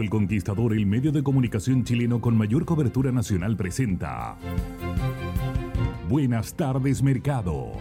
[0.00, 4.36] El Conquistador, el medio de comunicación chileno con mayor cobertura nacional, presenta.
[6.08, 7.72] Buenas tardes, mercado.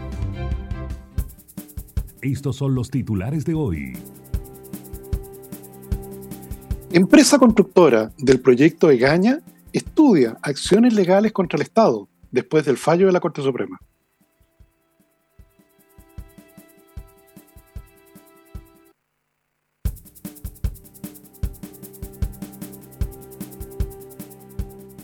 [2.21, 3.93] Estos son los titulares de hoy.
[6.91, 9.39] Empresa constructora del proyecto Egaña
[9.73, 13.77] estudia acciones legales contra el Estado después del fallo de la Corte Suprema.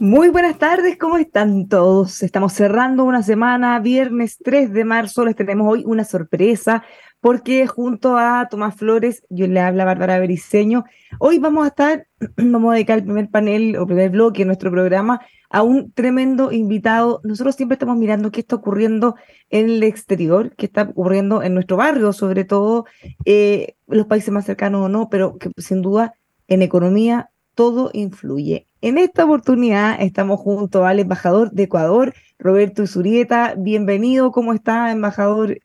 [0.02, 2.24] Muy buenas tardes, ¿cómo están todos?
[2.24, 6.84] Estamos cerrando una semana, viernes 3 de marzo, les tenemos hoy una sorpresa
[7.20, 10.86] porque junto a Tomás Flores, yo le habla Bárbara Bericeño,
[11.20, 14.72] hoy vamos a estar, vamos a dedicar el primer panel o primer bloque de nuestro
[14.72, 17.22] programa a un tremendo invitado.
[17.24, 19.18] Nosotros siempre estamos mirando qué está ocurriendo
[19.52, 22.86] en el exterior, qué está ocurriendo en nuestro barrio, sobre todo
[23.26, 26.16] eh, los países más cercanos o no, pero que sin duda
[26.48, 28.66] en economía todo influye.
[28.84, 33.54] En esta oportunidad estamos junto al embajador de Ecuador, Roberto Zurieta.
[33.56, 35.60] Bienvenido, ¿cómo está, embajador?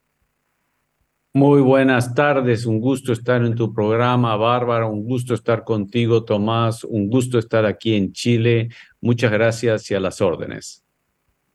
[1.33, 6.85] Muy buenas tardes, un gusto estar en tu programa, Bárbara, un gusto estar contigo, Tomás,
[6.85, 8.69] un gusto estar aquí en Chile.
[9.01, 10.85] Muchas gracias y a las órdenes.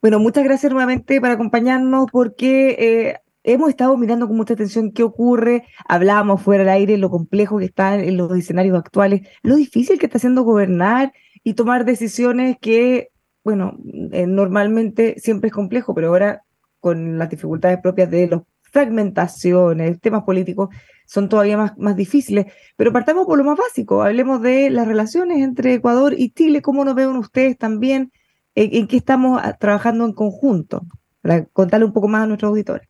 [0.02, 5.04] Bueno, muchas gracias nuevamente por acompañarnos porque eh, hemos estado mirando con mucha atención qué
[5.04, 10.00] ocurre, hablábamos fuera del aire, lo complejo que está en los escenarios actuales, lo difícil
[10.00, 13.10] que está haciendo gobernar y tomar decisiones que,
[13.44, 13.78] bueno,
[14.12, 16.44] eh, normalmente siempre es complejo, pero ahora
[16.80, 20.70] con las dificultades propias de las fragmentaciones, temas políticos,
[21.06, 22.46] son todavía más, más difíciles.
[22.78, 26.86] Pero partamos por lo más básico, hablemos de las relaciones entre Ecuador y Chile, cómo
[26.86, 28.12] nos ven ustedes también,
[28.56, 30.82] en, qué estamos ah, trabajando en conjunto,
[31.22, 32.88] para contarle un poco más a nuestros auditores.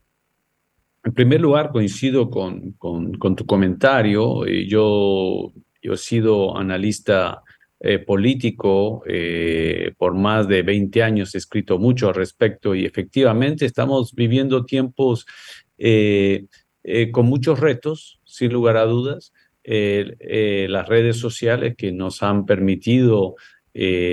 [1.04, 4.46] En primer lugar, coincido con, con, con tu comentario.
[4.46, 5.52] Eh, yo,
[5.82, 7.42] yo he sido analista
[7.84, 13.66] eh, político, eh, por más de 20 años he escrito mucho al respecto y efectivamente
[13.66, 15.26] estamos viviendo tiempos
[15.80, 16.46] eh,
[17.12, 19.34] con muchos retos, sin lugar a dudas.
[19.64, 23.36] las redes sociales que nos han permitido,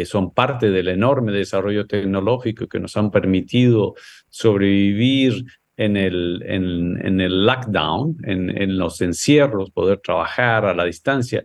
[0.04, 3.94] son parte del enorme desarrollo tecnológico que nos han permitido
[4.30, 5.44] sobrevivir
[5.78, 11.44] en el, en, en el lockdown, en, en, los encierros, poder trabajar a la distancia,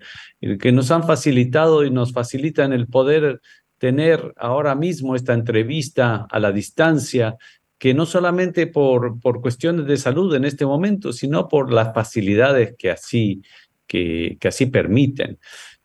[0.59, 3.41] que nos han facilitado y nos facilitan el poder
[3.77, 7.37] tener ahora mismo esta entrevista a la distancia,
[7.77, 12.73] que no solamente por, por cuestiones de salud en este momento, sino por las facilidades
[12.75, 13.43] que así,
[13.85, 15.37] que, que así permiten.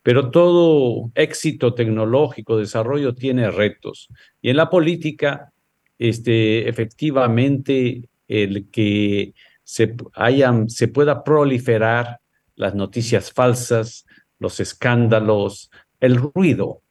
[0.02, 4.08] Pero todo éxito tecnológico, desarrollo tiene retos.
[4.40, 5.52] Y en la política,
[5.98, 9.34] este, efectivamente, el que
[9.64, 12.20] se, hayan, se pueda proliferar
[12.54, 14.06] las noticias falsas,
[14.38, 15.70] los escándalos,
[16.00, 16.82] el ruido.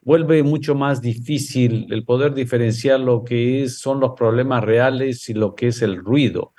[0.00, 5.34] Vuelve mucho más difícil el poder diferenciar lo que es, son los problemas reales y
[5.34, 6.52] lo que es el ruido.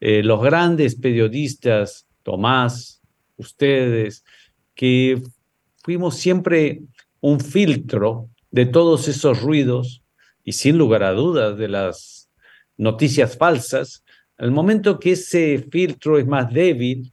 [0.00, 3.00] Eh, los grandes periodistas, Tomás,
[3.36, 4.24] ustedes,
[4.74, 5.22] que
[5.82, 6.82] fuimos siempre
[7.20, 10.02] un filtro de todos esos ruidos
[10.42, 12.19] y sin lugar a dudas de las
[12.80, 14.04] noticias falsas,
[14.36, 17.12] al momento que ese filtro es más débil,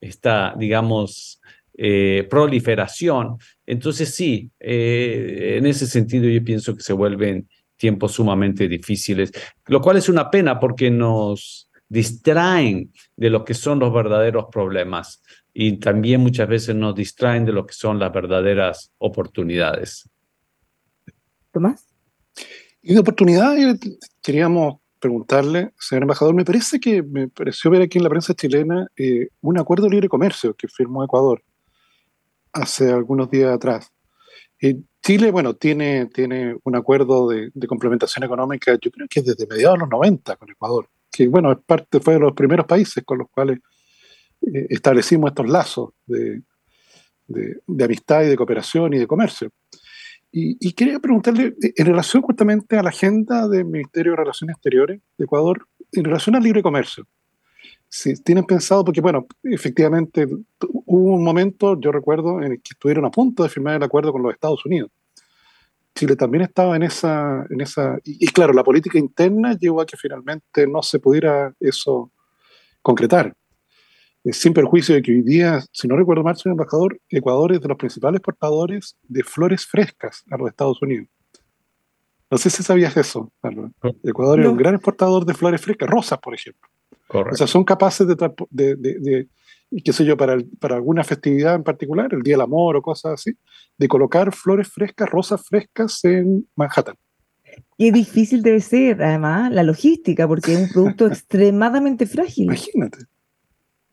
[0.00, 1.40] esta, digamos,
[1.76, 8.68] eh, proliferación, entonces sí, eh, en ese sentido yo pienso que se vuelven tiempos sumamente
[8.68, 9.32] difíciles,
[9.66, 15.22] lo cual es una pena porque nos, distraen de lo que son los verdaderos problemas
[15.52, 20.08] y también muchas veces nos distraen de lo que son las verdaderas oportunidades.
[21.52, 21.84] Tomás.
[22.80, 23.56] Y de oportunidad,
[24.22, 28.86] queríamos preguntarle, señor embajador, me parece que me pareció ver aquí en la prensa chilena
[28.96, 31.42] eh, un acuerdo de libre comercio que firmó Ecuador
[32.52, 33.90] hace algunos días atrás.
[34.60, 39.46] Eh, Chile, bueno, tiene, tiene un acuerdo de, complementación económica, yo creo que es desde
[39.46, 43.02] mediados de los 90 con Ecuador, que bueno, es parte, fue de los primeros países
[43.04, 43.60] con los cuales
[44.42, 46.42] eh, establecimos estos lazos de,
[47.26, 49.50] de, amistad y de cooperación y de comercio.
[50.32, 55.00] Y, quería preguntarle, eh, en relación justamente a la agenda del Ministerio de Relaciones Exteriores
[55.18, 57.06] de Ecuador, en relación al libre comercio,
[57.88, 60.28] si tienen pensado, porque bueno, efectivamente
[60.60, 64.12] hubo un momento, yo recuerdo, en el que estuvieron a punto de firmar el acuerdo
[64.12, 64.90] con los Estados Unidos.
[65.96, 69.96] Chile también estaba en esa, en esa y, claro, la política interna llevó a que
[69.96, 72.12] finalmente no se pudiera eso
[72.80, 73.34] concretar.
[74.24, 77.68] Sin perjuicio de que hoy día, si no recuerdo mal, señor embajador, Ecuador es de
[77.68, 81.08] los principales exportadores de flores frescas a los Estados Unidos.
[82.30, 83.32] No sé si sabías eso,
[84.04, 86.68] Ecuador es un gran exportador de flores frescas, rosas, por ejemplo.
[87.08, 89.28] O sea, son capaces de, de,
[89.84, 93.14] qué sé yo, para, para alguna festividad en particular, el Día del Amor o cosas
[93.14, 93.32] así,
[93.76, 96.94] de colocar flores frescas, rosas frescas en Manhattan.
[97.76, 102.44] Qué difícil debe ser, además, la logística, porque es un producto extremadamente frágil.
[102.44, 102.98] Imagínate.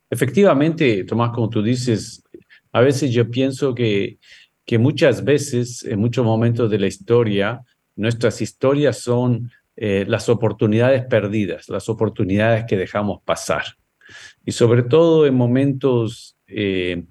[0.09, 2.23] Efectivamente, Tomás, como tú dices,
[2.71, 4.19] a veces yo pienso que,
[4.65, 7.61] que muchas veces, en muchos momentos de la historia,
[7.95, 13.63] nuestras historias son eh, las oportunidades perdidas, las oportunidades que dejamos pasar.
[14.45, 17.05] Y sobre todo en momentos eh,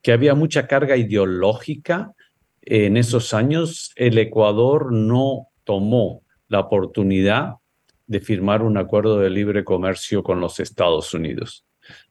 [0.00, 2.12] que había mucha carga ideológica,
[2.62, 7.54] en esos años el Ecuador no tomó la oportunidad
[8.06, 11.66] de firmar un acuerdo de libre comercio con los Estados Unidos,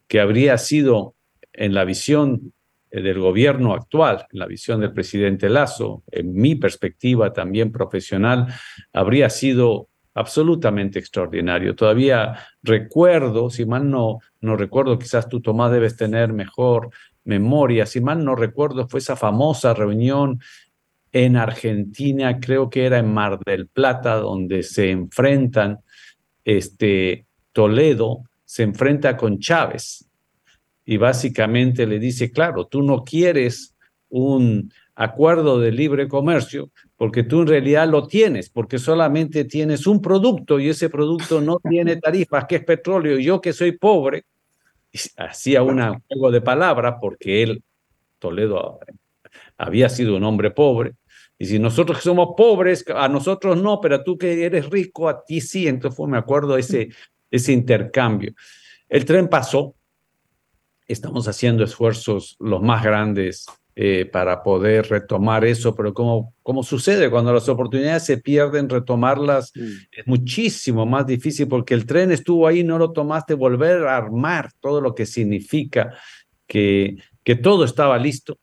[0.07, 1.15] que habría sido
[1.53, 2.53] en la visión
[2.89, 8.47] eh, del gobierno actual, en la visión del presidente Lazo, en mi perspectiva también profesional,
[8.93, 11.75] habría sido absolutamente extraordinario.
[11.75, 16.89] Todavía recuerdo, si mal no, no recuerdo, quizás tú Tomás debes tener mejor
[17.23, 20.39] memoria, si mal no recuerdo, fue esa famosa reunión
[21.11, 25.79] en Argentina, creo que era en Mar del Plata, donde se enfrentan,
[26.45, 30.09] este, Toledo se enfrenta con Chávez
[30.85, 33.75] y básicamente le dice, claro, tú no quieres
[34.07, 40.01] un acuerdo de libre comercio porque tú en realidad lo tienes, porque solamente tienes un
[40.01, 43.19] producto y ese producto no tiene tarifas, que es petróleo.
[43.19, 44.23] Y yo que soy pobre,
[45.17, 47.61] hacía un juego de palabras porque él,
[48.17, 48.79] Toledo,
[49.57, 50.93] había sido un hombre pobre.
[51.37, 55.41] Y si nosotros somos pobres, a nosotros no, pero tú que eres rico, a ti
[55.41, 55.67] sí.
[55.67, 56.89] Entonces fue, me acuerdo, ese,
[57.31, 58.33] ese intercambio.
[58.89, 59.75] El tren pasó,
[60.87, 63.45] estamos haciendo esfuerzos los más grandes
[63.75, 69.51] eh, para poder retomar eso, pero como, como sucede cuando las oportunidades se pierden, retomarlas
[69.53, 69.61] mm.
[69.91, 74.49] es muchísimo más difícil porque el tren estuvo ahí, no lo tomaste, volver a armar
[74.59, 75.93] todo lo que significa
[76.47, 78.39] que, que todo estaba listo.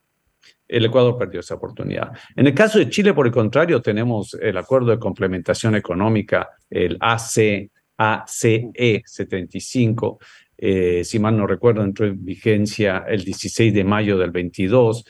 [0.68, 2.12] El Ecuador perdió esa oportunidad.
[2.36, 6.96] En el caso de Chile, por el contrario, tenemos el acuerdo de complementación económica, el
[7.00, 10.18] AC, ACE 75,
[10.56, 15.04] eh, si mal no recuerdo, entró en vigencia el 16 de mayo del 22.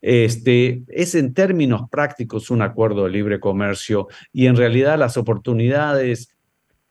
[0.00, 6.34] Este, es en términos prácticos un acuerdo de libre comercio y en realidad las oportunidades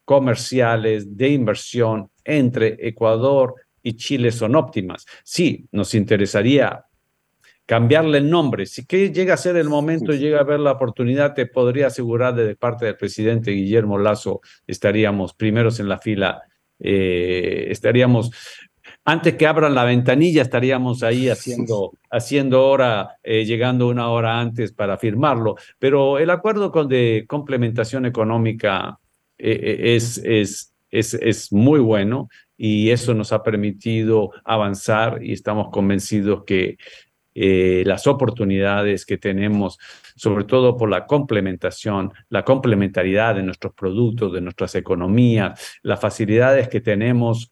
[0.05, 5.05] comerciales de inversión entre Ecuador y Chile son óptimas.
[5.24, 6.86] Sí, nos interesaría
[7.69, 8.65] cambiarle el nombre.
[8.65, 12.33] Si que llega a ser el momento, llega a ver la oportunidad, te podría asegurar
[12.33, 16.41] de parte del presidente Guillermo Lazo, estaríamos primeros en la fila
[16.79, 18.31] eh, estaríamos,
[19.05, 24.73] antes que abran la ventanilla, estaríamos ahí haciendo, haciendo hora, eh, llegando una hora antes
[24.73, 25.55] para firmarlo.
[25.77, 28.97] Pero el acuerdo con de complementación económica
[29.38, 35.69] eh, es, es, es, es muy bueno y eso nos ha permitido avanzar y estamos
[35.69, 36.77] convencidos que
[37.36, 39.77] eh, las oportunidades que tenemos,
[40.15, 46.67] sobre todo por la complementación, la complementariedad de nuestros productos, de nuestras economías, las facilidades
[46.67, 47.51] que tenemos.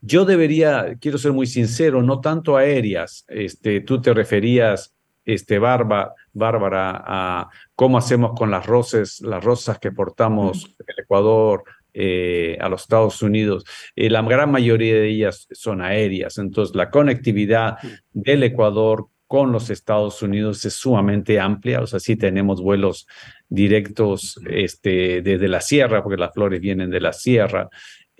[0.00, 3.24] Yo debería, quiero ser muy sincero, no tanto aéreas.
[3.28, 9.78] Este, tú te referías, este, Barba, Bárbara, a cómo hacemos con las rosas, las rosas
[9.78, 11.64] que portamos en Ecuador,
[11.94, 13.64] eh, a los Estados Unidos,
[13.96, 16.38] eh, la gran mayoría de ellas son aéreas.
[16.38, 17.78] Entonces, la conectividad
[18.12, 21.82] del Ecuador con los Estados Unidos es sumamente amplia.
[21.82, 23.06] O sea, sí tenemos vuelos
[23.48, 27.68] directos este, desde la sierra, porque las flores vienen de la sierra.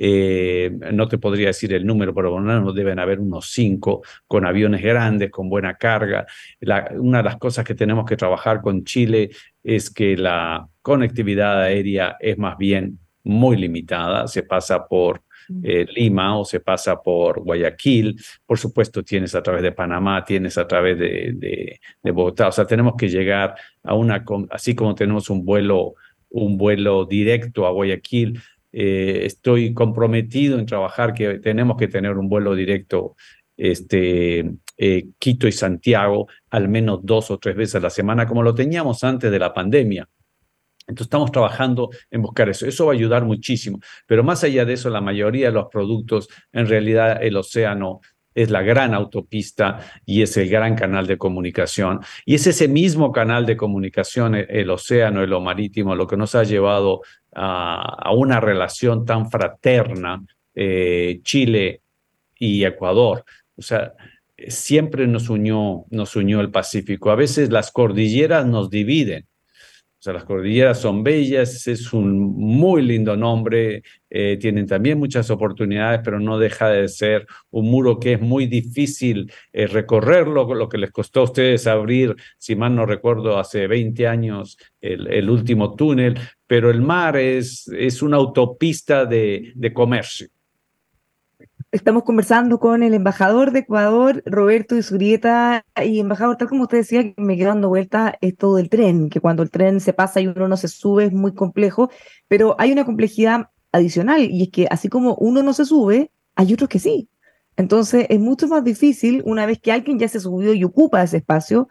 [0.00, 4.80] eh, no te podría decir el número, pero no deben haber unos cinco, con aviones
[4.82, 6.26] grandes, con buena carga.
[6.92, 9.30] una de las cosas que tenemos que trabajar con Chile
[9.64, 15.22] es que la conectividad aérea es más bien muy limitada, se pasa por
[15.62, 20.58] eh, Lima o se pasa por Guayaquil, por supuesto tienes a través de Panamá, tienes
[20.58, 21.32] a través de,
[22.02, 25.94] de, Bogotá, o sea, tenemos que llegar a una, así como tenemos un vuelo,
[26.28, 28.38] un vuelo directo a Guayaquil,
[28.72, 33.16] eh, estoy comprometido en trabajar que tenemos que tener un vuelo directo
[33.56, 38.42] este, eh, Quito y Santiago al menos dos o tres veces a la semana, como
[38.42, 40.08] lo teníamos antes de la pandemia.
[40.88, 42.66] Entonces estamos trabajando en buscar eso.
[42.66, 43.78] Eso va a ayudar muchísimo.
[44.07, 48.00] Pero más allá de eso, la mayoría de los productos, en realidad el océano
[48.35, 52.00] es la gran autopista y es el gran canal de comunicación.
[52.25, 56.35] Y es ese mismo canal de comunicación, el, océano y lo marítimo, lo que nos
[56.35, 57.02] ha llevado
[57.35, 61.83] a, una relación tan fraterna eh, Chile
[62.38, 63.25] y Ecuador.
[63.57, 63.92] O sea,
[64.47, 67.11] siempre nos unió, nos unió el Pacífico.
[67.11, 69.26] A veces las cordilleras nos dividen
[69.99, 75.28] o sea, las cordilleras son bellas, es un muy lindo nombre, eh, tienen también muchas
[75.28, 80.69] oportunidades, pero no deja de ser un muro que es muy difícil eh, recorrerlo, lo
[80.69, 85.28] que les costó a ustedes abrir, si mal no recuerdo, hace 20 años el, el
[85.28, 90.28] último túnel, pero el mar es, es una autopista de, de comercio.
[91.70, 97.12] Estamos conversando con el embajador de Ecuador, Roberto Isurieta, y embajador, tal como usted decía,
[97.18, 100.48] me quedo dando vuelta esto del tren, que cuando el tren se pasa y uno
[100.48, 101.90] no se sube es muy complejo,
[102.26, 106.54] pero hay una complejidad adicional, y es que así como uno no se sube, hay
[106.54, 107.10] otros que sí.
[107.58, 111.18] Entonces es mucho más difícil, una vez que alguien ya se subió y ocupa ese
[111.18, 111.68] espacio,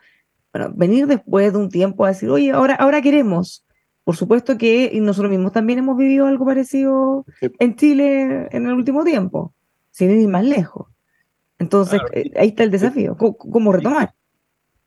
[0.54, 3.66] bueno, venir después de un tiempo a decir, oye, ahora, ahora queremos.
[4.04, 9.04] Por supuesto que nosotros mismos también hemos vivido algo parecido en Chile en el último
[9.04, 9.56] tiempo
[9.98, 10.88] sin ir más lejos.
[11.58, 14.13] Entonces, eh, ahí está el desafío, ¿cómo, retomar?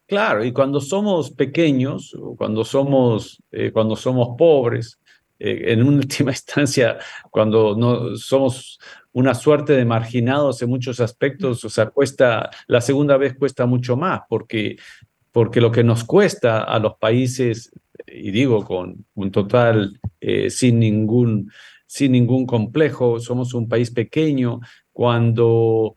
[0.07, 5.01] Claro, y cuando somos pequeños, cuando somos, eh, cuando somos pobres,
[5.41, 6.99] eh, en última instancia,
[7.29, 8.79] cuando no somos
[9.11, 13.97] una suerte de marginados en muchos aspectos, o sea, cuesta, la segunda vez cuesta mucho
[13.97, 14.77] más, porque,
[15.33, 17.73] porque lo que nos cuesta a los países,
[18.07, 20.01] y digo con un total,
[20.49, 21.51] sin ningún
[21.91, 24.61] sin ningún complejo, somos un país pequeño,
[24.93, 25.97] cuando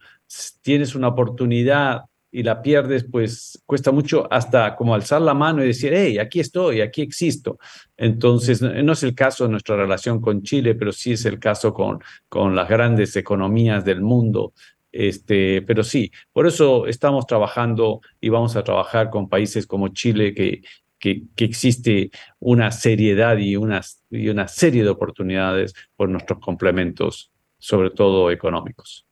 [0.64, 5.68] tienes una oportunidad y la pierdes, pues cuesta mucho hasta como alzar la mano y
[5.68, 7.60] decir, hey, aquí estoy, aquí existo.
[7.96, 11.76] Entonces, no es el caso de nuestra relación con Chile, pero sí es el caso
[11.76, 14.54] con, con las grandes economías del mundo.
[14.92, 20.34] Este, pero sí, por eso estamos trabajando y vamos a trabajar con países como Chile,
[20.34, 20.64] que,
[21.04, 27.30] que, que existe una seriedad y una, y una serie de oportunidades por nuestros complementos
[27.58, 29.06] sobre todo económicos.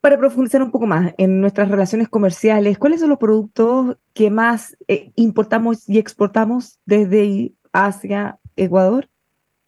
[0.00, 4.76] Para profundizar un poco más en nuestras relaciones comerciales, ¿cuáles son los productos que más
[4.88, 9.08] eh, importamos y exportamos desde Asia, Ecuador,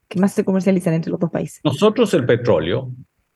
[0.09, 1.61] que más se comercializan entre los dos países?
[1.63, 2.91] Nosotros el petróleo,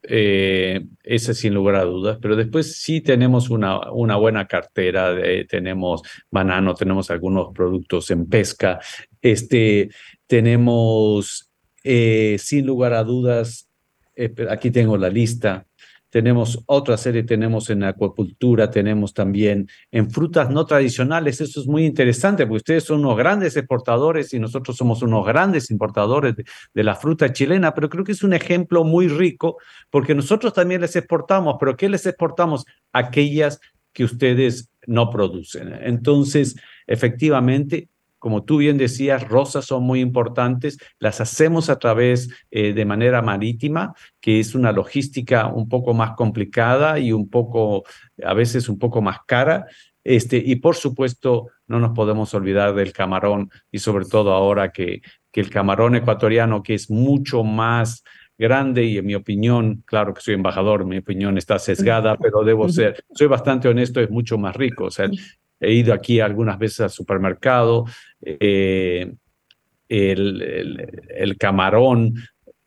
[0.09, 5.45] eh, ese sin lugar a dudas, pero después sí tenemos una, una buena cartera, de,
[5.45, 8.81] tenemos banano, tenemos algunos productos en pesca,
[9.21, 9.91] este,
[10.27, 11.51] tenemos
[11.85, 13.67] eh, sin lugar a dudas
[14.17, 15.67] eh, aquí tengo la lista.
[16.11, 21.41] Tenemos otra serie, tenemos en acuacultura, tenemos también en frutas no tradicionales.
[21.41, 25.71] Eso es muy interesante porque ustedes son unos grandes exportadores y nosotros somos unos grandes
[25.71, 29.59] importadores de, la fruta chilena, pero creo que es un ejemplo muy rico
[29.91, 32.65] porque nosotros también les exportamos, pero ¿qué les exportamos?
[32.93, 33.61] Aquellas
[33.93, 35.73] que ustedes no producen.
[35.83, 37.89] Entonces, efectivamente,
[38.27, 43.23] como tú bien decías, rosas son muy importantes, las hacemos a través eh, de manera
[43.23, 47.85] marítima, que es una logística un poco más complicada y un poco,
[48.25, 49.67] a veces un poco más cara.
[50.03, 55.03] Este, y por supuesto, no nos podemos olvidar del camarón y sobre todo ahora que,
[55.31, 58.03] que el camarón ecuatoriano, que es mucho más
[58.37, 62.69] grande y en mi opinión, claro que soy embajador, mi opinión está sesgada, pero debo
[62.71, 64.87] ser, soy bastante honesto, es mucho más rico.
[64.87, 65.09] O sea,
[65.61, 67.85] He ido aquí algunas veces al supermercado.
[68.23, 69.13] Eh,
[69.89, 72.15] el, camarón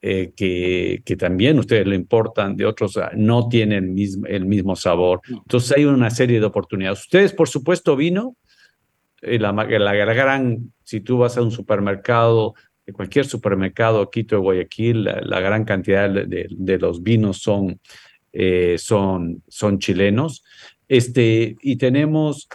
[0.02, 4.46] eh, que, que, también ustedes lo importan de otros, ah, no tienen el mismo, el
[4.46, 5.22] mismo sabor.
[5.28, 7.02] Entonces hay una serie de oportunidades.
[7.02, 8.36] Ustedes, por supuesto, vino.
[9.22, 12.54] Eh, la, la, gran, si tú vas a un supermercado,
[12.94, 17.80] cualquier supermercado, Quito de Guayaquil, la, gran cantidad de, de, los vinos son,
[18.78, 20.44] son, son chilenos.
[20.88, 22.48] Este, y tenemos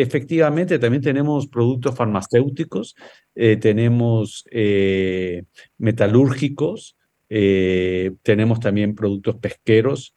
[0.00, 2.94] Efectivamente, también tenemos productos farmacéuticos,
[3.34, 5.42] eh, tenemos eh,
[5.76, 6.96] metalúrgicos,
[7.28, 10.14] eh, tenemos también productos pesqueros,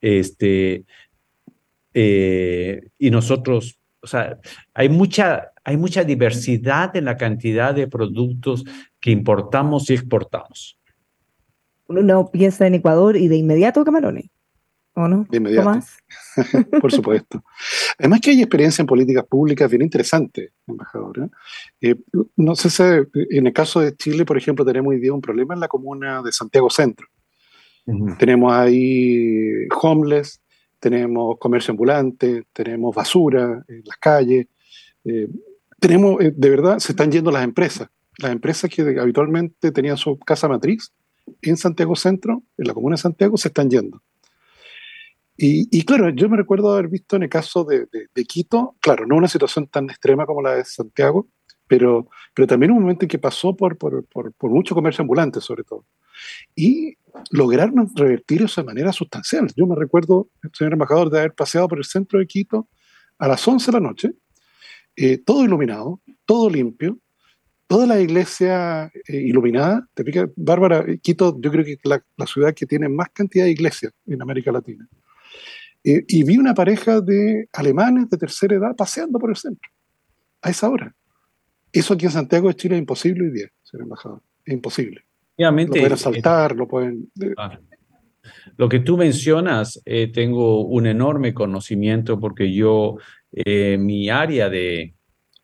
[0.00, 0.84] este,
[1.94, 4.40] y nosotros, o sea,
[4.74, 8.64] hay mucha, hay mucha diversidad en la cantidad de productos
[8.98, 10.76] que importamos y exportamos.
[11.86, 14.28] Uno piensa en Ecuador y de inmediato camarones.
[15.00, 15.26] ¿O no?
[15.30, 15.80] De inmediato.
[16.80, 17.42] Por supuesto.
[17.98, 21.18] Además que hay experiencia en políticas públicas bien interesante, embajador.
[21.20, 21.28] ¿eh?
[21.80, 21.94] Eh,
[22.36, 25.54] no sé si en el caso de Chile, por ejemplo, tenemos hoy día un problema
[25.54, 27.06] en la comuna de Santiago Centro.
[28.18, 30.40] Tenemos ahí homeless,
[30.78, 34.46] tenemos comercio ambulante, tenemos basura en las calles,
[35.04, 35.28] eh,
[35.80, 37.88] tenemos, de verdad, se están yendo las empresas.
[38.18, 40.92] Las empresas que habitualmente tenían su casa matriz
[41.42, 44.02] en Santiago Centro, en la comuna de Santiago, se están yendo.
[45.42, 47.86] Y, claro, yo me recuerdo haber visto en el caso de,
[48.26, 51.28] Quito, claro, no una situación tan extrema como la de Santiago,
[51.66, 55.64] pero, pero también un momento en que pasó por, por, por, mucho comercio ambulante, sobre
[55.64, 55.86] todo.
[56.54, 56.98] Y
[57.30, 59.46] lograron revertir eso de manera sustancial.
[59.56, 62.68] Yo me recuerdo, señor embajador, de haber paseado por el centro de Quito
[63.18, 64.12] a las 11 de la noche,
[64.94, 66.98] eh, todo iluminado, todo limpio,
[67.66, 69.88] toda la iglesia eh, iluminada.
[69.94, 73.46] Te pica, Bárbara, Quito, yo creo que es la, la ciudad que tiene más cantidad
[73.46, 74.86] de iglesias en América Latina.
[75.84, 79.70] Eh, y vi una pareja de alemanes de tercera edad paseando por el centro,
[80.42, 80.94] a esa hora.
[81.72, 84.22] Eso aquí en Santiago de Chile es imposible hoy día, señor embajador.
[84.44, 85.04] Es imposible.
[85.36, 87.10] Obviamente, lo pueden asaltar, lo pueden...
[87.36, 87.58] Ah.
[88.56, 92.96] Lo que tú mencionas, eh, tengo un enorme conocimiento porque yo,
[93.32, 94.94] eh, mi área de,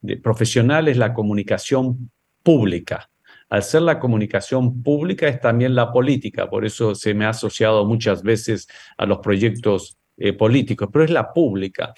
[0.03, 2.11] de profesional es la comunicación
[2.43, 3.09] pública
[3.49, 7.85] al ser la comunicación pública es también la política, por eso se me ha asociado
[7.85, 8.67] muchas veces
[8.97, 11.95] a los proyectos eh, pero es la pública.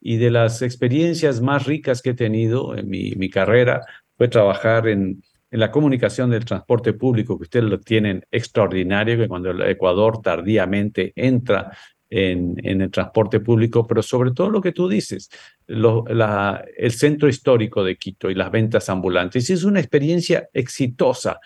[0.00, 3.82] Y de las experiencias más ricas que he tenido en mi, mi carrera
[4.16, 9.28] fue trabajar en, en la comunicación del transporte público, que ustedes lo tienen extraordinario, que
[9.28, 11.76] cuando el Ecuador tardíamente entra
[12.08, 15.30] en, en, el transporte público, pero sobre todo lo que tú dices,
[15.66, 19.48] la, el centro histórico de Quito y las ventas ambulantes.
[19.48, 21.38] es una experiencia exitosa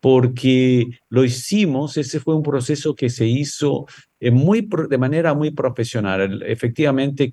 [0.00, 3.86] porque lo hicimos, ese fue un proceso que se hizo
[4.20, 4.30] eh,
[4.88, 6.42] de manera muy profesional.
[6.46, 7.32] Efectivamente,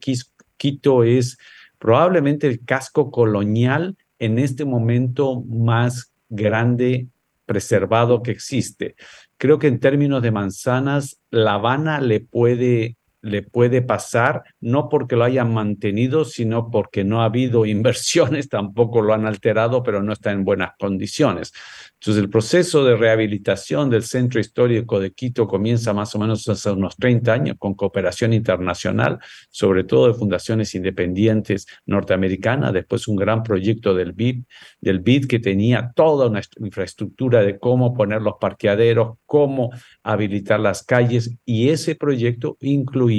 [0.57, 1.37] Quito es
[1.79, 7.07] probablemente el casco colonial en este momento más grande
[7.45, 8.95] preservado que existe.
[9.37, 12.95] Creo que en términos de manzanas, La Habana le puede
[13.25, 19.01] le puede pasar, no porque lo hayan mantenido, sino porque no ha habido inversiones, tampoco
[19.01, 21.51] lo han alterado, pero no está en buenas condiciones.
[21.93, 26.69] Entonces, el proceso de rehabilitación del Centro Histórico de Quito comienza más o menos hace
[26.69, 29.17] unos 30 años con cooperación internacional,
[29.49, 34.43] sobre todo de fundaciones independientes norteamericanas, después un gran proyecto del BID,
[34.79, 39.71] del BID que tenía toda una infraestructura de cómo poner los parqueaderos, cómo
[40.03, 43.14] habilitar las calles, y ese proyecto incluía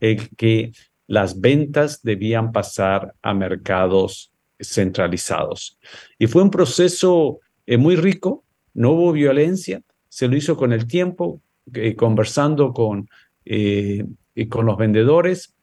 [0.00, 0.72] el que
[1.06, 5.78] las ventas debían pasar a mercados centralizados.
[6.18, 10.86] Y fue un proceso eh, muy rico, no hubo violencia, se lo hizo con el
[10.86, 11.42] tiempo,
[11.74, 13.08] eh, conversando con,
[13.44, 14.04] eh,
[14.48, 15.54] con los vendedores,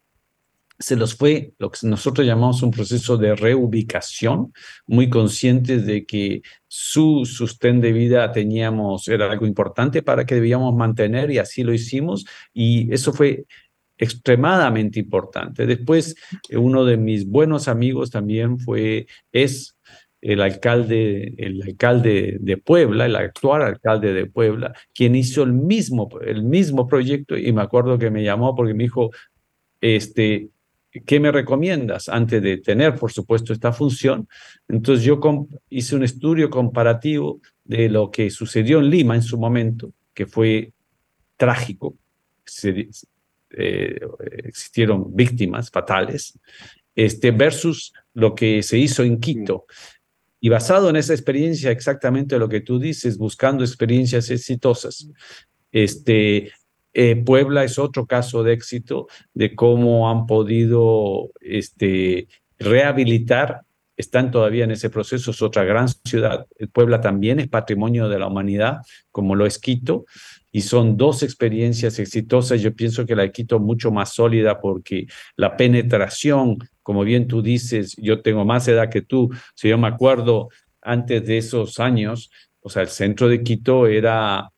[0.77, 4.53] se los fue lo que nosotros llamamos un proceso de reubicación,
[4.87, 10.75] muy conscientes de que su sustén de vida teníamos, era algo importante para que debíamos
[10.75, 13.45] mantener y así lo hicimos y eso fue
[13.97, 15.65] extremadamente importante.
[15.65, 16.15] Después,
[16.51, 19.77] uno de mis buenos amigos también fue, es
[20.19, 26.09] el alcalde, el alcalde de Puebla, el actual alcalde de Puebla, quien hizo el mismo,
[26.25, 29.11] el mismo proyecto y me acuerdo que me llamó porque me dijo,
[29.81, 30.49] este,
[31.03, 34.27] ¿qué me recomiendas antes de tener, por supuesto, esta función?
[34.67, 35.19] Entonces yo
[35.69, 40.71] hice un estudio comparativo de lo que sucedió en Lima en su momento, que fue
[41.37, 41.97] trágico.
[43.57, 43.99] Eh,
[44.43, 46.37] existieron víctimas fatales,
[46.93, 49.65] este, versus lo que se hizo en Quito.
[50.39, 55.09] Y basado en esa experiencia, exactamente lo que tú dices, buscando experiencias exitosas,
[55.71, 56.51] este,
[56.95, 62.27] eh, Puebla es otro caso de éxito de cómo han podido este,
[62.57, 63.61] rehabilitar,
[63.97, 66.47] están todavía en ese proceso, es otra gran ciudad.
[66.73, 68.79] Puebla también es patrimonio de la humanidad,
[69.11, 70.05] como lo es Quito,
[70.51, 72.61] y son dos experiencias exitosas.
[72.61, 75.05] Yo pienso que la de Quito mucho más sólida porque
[75.37, 79.87] la penetración como bien tú dices, yo tengo más edad que tú, si yo me
[79.87, 80.49] acuerdo
[80.83, 82.29] antes de esos años,
[82.59, 84.51] o sea, el centro de Quito era,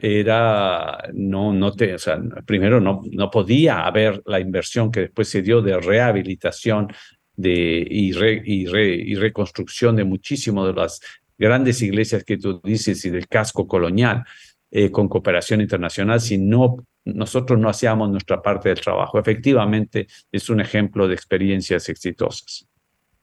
[0.00, 5.28] era, no, no te, o sea, primero no, no podía haber la inversión que después
[5.28, 6.88] se dio de rehabilitación
[7.36, 8.12] de, y,
[8.44, 8.66] y,
[9.12, 11.00] y reconstrucción de muchísimas de las
[11.36, 14.24] grandes iglesias que tú dices y del casco colonial.
[14.70, 19.18] eh, con cooperación internacional si no nosotros no hacíamos nuestra parte del trabajo.
[19.18, 22.66] Efectivamente, es un ejemplo de experiencias exitosas.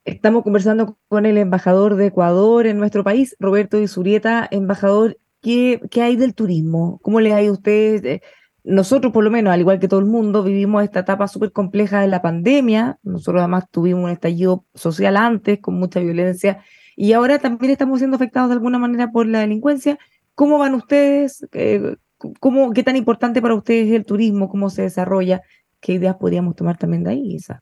[0.05, 4.47] Estamos conversando con el embajador de Ecuador en nuestro país, Roberto Isurieta.
[4.49, 6.99] Embajador, ¿qué, hay del turismo?
[7.03, 8.03] ¿Cómo le ha ido a usted?
[8.05, 8.21] Eh,
[8.63, 12.01] nosotros, por lo menos, al igual que todo el mundo, vivimos esta etapa súper compleja
[12.01, 12.97] de la pandemia.
[13.03, 16.63] Nosotros además tuvimos un estallido social antes, con mucha violencia,
[16.95, 19.99] y ahora también estamos siendo afectados de alguna manera por la delincuencia.
[20.33, 21.45] ¿Cómo van ustedes?
[21.53, 21.95] Eh,
[22.39, 24.49] ¿Cómo, ¿Qué tan importante para ustedes es el turismo?
[24.49, 25.43] ¿Cómo se desarrolla?
[25.79, 27.61] ¿Qué ideas podríamos tomar también de ahí, Isa?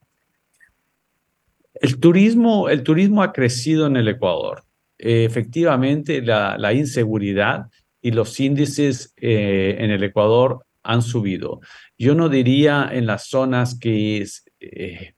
[1.74, 4.62] El turismo, el turismo ha crecido en el Ecuador.
[4.98, 7.66] Eh, efectivamente, la, la, inseguridad
[8.00, 11.60] y los índices eh, en el Ecuador han subido.
[11.98, 14.24] Yo no diría en las zonas que
[14.60, 15.14] eh,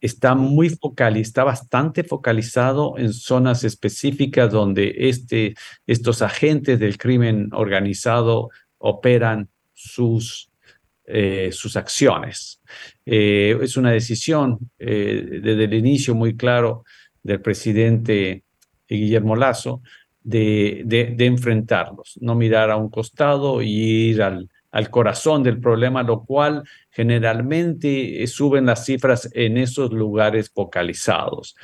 [0.00, 5.54] está muy focalizado, está bastante focalizado en zonas específicas donde este,
[5.86, 10.50] estos agentes del crimen organizado operan sus,
[11.50, 12.60] sus acciones.
[13.04, 16.84] Es una decisión desde el inicio muy claro
[17.22, 18.44] del presidente
[18.88, 19.82] Guillermo Lazo
[20.22, 26.02] de, de, enfrentarlos, no mirar a un costado y ir al, al corazón del problema,
[26.02, 31.56] lo cual generalmente suben las cifras en esos lugares focalizados.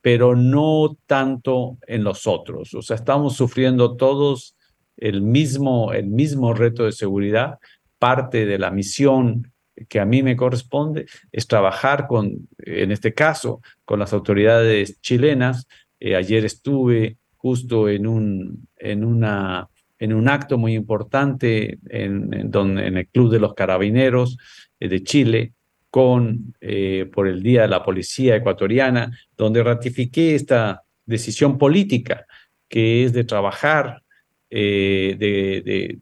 [0.00, 2.74] pero no tanto en los otros.
[2.74, 4.56] O sea, estamos sufriendo todos
[4.96, 7.58] el mismo, el mismo reto de seguridad,
[7.98, 9.52] parte de la misión
[9.88, 15.68] que a mí me corresponde es trabajar con, en este caso, con las autoridades chilenas.
[16.00, 22.96] Eh, ayer estuve justo en un, en una, en un acto muy importante en, en
[22.96, 24.38] el Club de los Carabineros
[24.80, 25.52] eh, de Chile,
[25.90, 32.26] con, eh, por el Día de la Policía Ecuatoriana, donde ratifiqué esta decisión política,
[32.68, 34.02] que es de trabajar
[34.48, 36.00] de,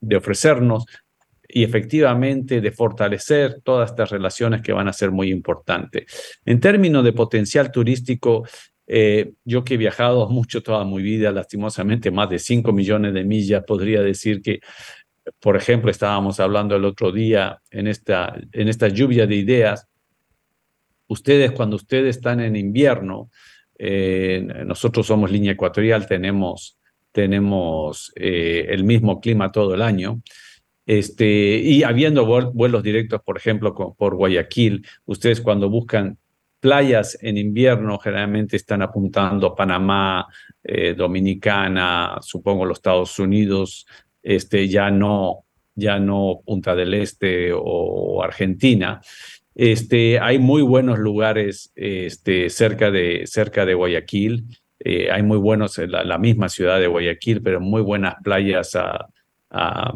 [0.00, 0.86] de, ofrecernos
[1.48, 6.38] y efectivamente de fortalecer todas estas relaciones que van a ser muy importantes.
[6.44, 8.46] En términos de potencial turístico,
[8.86, 13.24] eh, yo que he viajado mucho toda mi vida, lastimosamente más de 5 millones de
[13.24, 14.60] millas, podría decir que,
[15.40, 19.88] por ejemplo, estábamos hablando el otro día en esta, en esta lluvia de ideas,
[21.08, 23.30] ustedes cuando ustedes están en invierno,
[23.78, 26.78] eh, nosotros somos línea ecuatorial, tenemos
[27.16, 30.20] tenemos eh, el mismo clima todo el año.
[30.86, 36.16] Este, y habiendo vuelos directos, por ejemplo, por Guayaquil, ustedes cuando buscan
[36.60, 40.26] playas en invierno generalmente están apuntando Panamá,
[40.62, 43.86] eh, Dominicana, supongo los Estados Unidos,
[44.22, 45.44] este, ya no,
[45.74, 49.00] ya no Punta del Este o Argentina.
[49.54, 54.44] Este, hay muy buenos lugares este, cerca, de, cerca de Guayaquil.
[54.78, 59.08] Eh, hay muy buenos en la, misma ciudad de Guayaquil, pero muy buenas playas a,
[59.50, 59.94] a,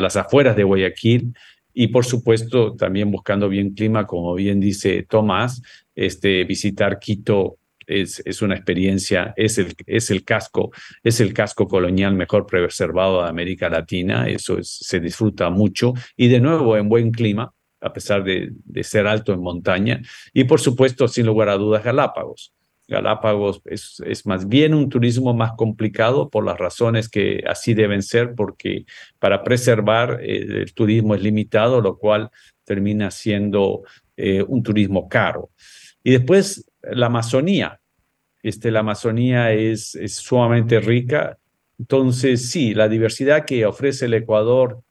[0.00, 1.34] las afueras de Guayaquil.
[1.74, 5.62] Y por supuesto, también buscando bien clima, como bien dice Tomás,
[5.94, 7.56] este, visitar Quito
[7.86, 10.70] es, es, una experiencia, es el, es el casco,
[11.02, 16.40] es el casco colonial mejor preservado de América Latina, eso se disfruta mucho y de
[16.40, 20.00] nuevo en buen clima, a pesar de, de ser alto en montaña,
[20.32, 22.52] y por supuesto, sin lugar a dudas, Galápagos.
[22.92, 28.02] Galápagos es, es, más bien un turismo más complicado por las razones que así deben
[28.02, 28.84] ser, porque
[29.18, 32.30] para preservar eh, el turismo es limitado, lo cual
[32.64, 33.82] termina siendo
[34.16, 35.50] eh, un turismo caro.
[36.04, 37.80] Y después la Amazonía.
[38.42, 41.38] Este, la Amazonía es, es sumamente rica.
[41.78, 44.82] Entonces, sí, la diversidad que ofrece el Ecuador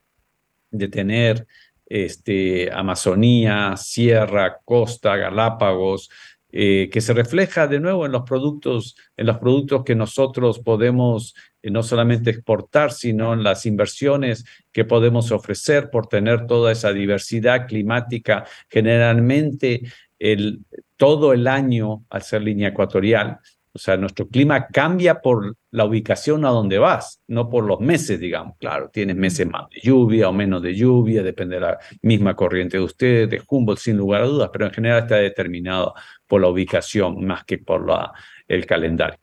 [0.71, 1.45] de tener
[1.91, 6.09] este, Amazonía, sierra, costa, Galápagos,
[6.51, 11.33] eh, que se refleja de nuevo en los productos, en los productos que nosotros podemos
[11.61, 16.91] eh, no solamente exportar, sino en las inversiones que podemos ofrecer por tener toda esa
[16.91, 18.45] diversidad climática.
[18.69, 19.81] Generalmente,
[20.19, 20.59] el,
[20.97, 23.39] todo el año, al ser línea ecuatorial,
[23.73, 28.19] o sea, nuestro clima cambia por la ubicación a donde vas, no por los meses,
[28.19, 28.57] digamos.
[28.57, 32.77] Claro, tienes meses más de lluvia o menos de lluvia, depende de la misma corriente
[32.77, 35.93] de ustedes, de Humboldt, sin lugar a dudas, pero en general está determinado
[36.27, 38.11] por la ubicación más que por la,
[38.47, 39.17] el calendario.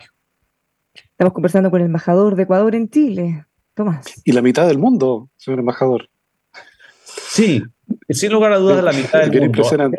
[0.95, 4.23] Estamos conversando con el embajador de Ecuador en Chile, Tomás.
[4.25, 6.09] Y la mitad del mundo, señor embajador.
[7.05, 7.63] Sí,
[8.09, 9.45] sin lugar a dudas, la mitad del mundo.
[9.45, 9.99] Impresionante.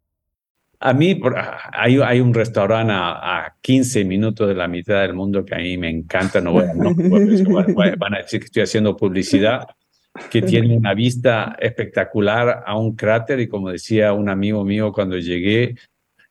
[0.83, 1.19] A mí
[1.73, 5.77] hay, hay un restaurante a, 15 minutos de la mitad del mundo que a mí
[5.77, 6.41] me encanta.
[6.41, 9.67] No, voy a, no van a decir que estoy haciendo publicidad,
[10.31, 15.17] que tiene una vista espectacular a un cráter y como decía un amigo mío cuando
[15.17, 15.75] llegué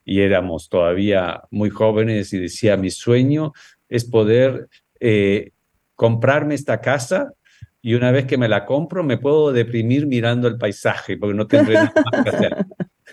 [0.05, 3.53] y éramos todavía muy jóvenes y decía, mi sueño
[3.89, 5.53] es poder eh,
[5.95, 7.33] comprarme esta casa
[7.81, 11.47] y una vez que me la compro me puedo deprimir mirando el paisaje porque no
[11.47, 12.57] tendré nada más que hacer.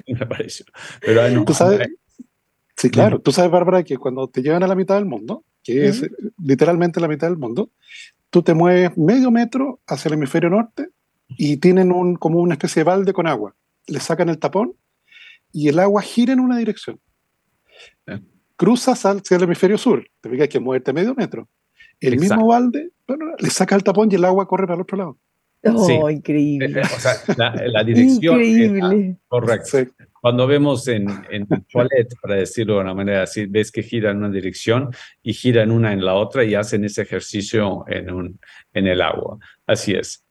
[0.08, 0.66] me pareció.
[1.02, 1.90] Pero ¿Tú sabes?
[2.76, 3.20] Sí, claro.
[3.20, 6.06] Tú sabes, Bárbara, que cuando te llevan a la mitad del mundo, que es
[6.42, 7.72] literalmente la mitad del mundo,
[8.30, 10.90] tú te mueves medio metro hacia el hemisferio norte
[11.28, 13.56] y tienen un, como una especie de balde con agua.
[13.88, 14.76] Le sacan el tapón
[15.52, 17.00] y el agua gira en una dirección.
[18.56, 21.50] Cruzas hacia el hemisferio sur, te fijas que moverte medio metro.
[22.00, 22.92] El mismo balde,
[23.40, 25.18] le saca el tapón y el agua corre para el otro lado.
[25.64, 26.82] Oh, increíble.
[26.82, 29.18] O sea, la, dirección increíble.
[29.28, 29.86] correcta.
[30.22, 34.18] Cuando vemos en, en toilet, para decirlo de una manera así, ves que gira en
[34.18, 34.90] una dirección
[35.24, 38.40] y gira en una en la otra y hacen ese ejercicio en, un,
[38.74, 39.38] en el agua.
[39.66, 40.24] Así es.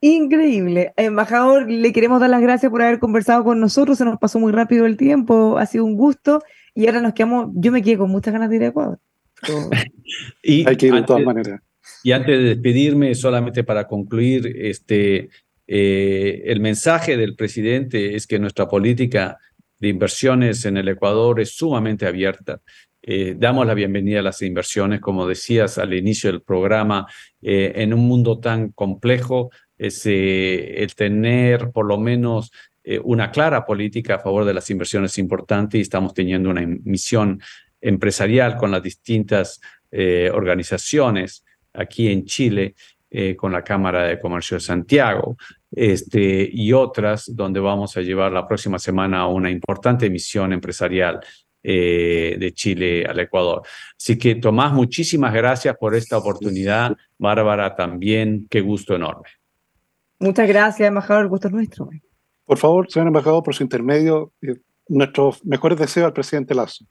[0.00, 0.92] Increíble.
[0.96, 3.98] Embajador, le queremos dar las gracias por haber conversado con nosotros.
[3.98, 5.58] Se nos pasó muy rápido el tiempo.
[5.58, 6.42] Ha sido un gusto.
[6.74, 8.98] Y ahora nos quedamos, yo me quedé con muchas ganas de ir a Ecuador.
[10.42, 11.60] y Hay que ir de todas maneras.
[12.02, 15.28] Y antes de despedirme, solamente para concluir, este,
[15.66, 19.38] eh, el mensaje del presidente es que nuestra política
[19.78, 22.60] de inversiones en el Ecuador es sumamente abierta.
[23.02, 27.06] Eh, damos la bienvenida a las inversiones, como decías al inicio del programa,
[27.42, 32.50] eh, en un mundo tan complejo, es, el tener por lo menos
[33.04, 37.40] una clara política a favor de las inversiones es importante y estamos teniendo una misión
[37.80, 39.60] empresarial con las distintas
[40.32, 42.74] organizaciones aquí en Chile
[43.10, 45.36] eh, con la Cámara de Comercio de Santiago
[45.72, 51.20] este, y otras donde vamos a llevar la próxima semana una importante misión empresarial
[51.62, 53.62] eh, de Chile al Ecuador.
[53.96, 56.96] Así que Tomás, muchísimas gracias por esta oportunidad.
[57.18, 59.28] Bárbara también, qué gusto enorme.
[60.18, 61.90] Muchas gracias, embajador, el gusto es nuestro.
[62.44, 64.54] Por favor, señor embajador, por su intermedio, eh,
[64.88, 66.84] nuestros mejores deseos al presidente Lazo.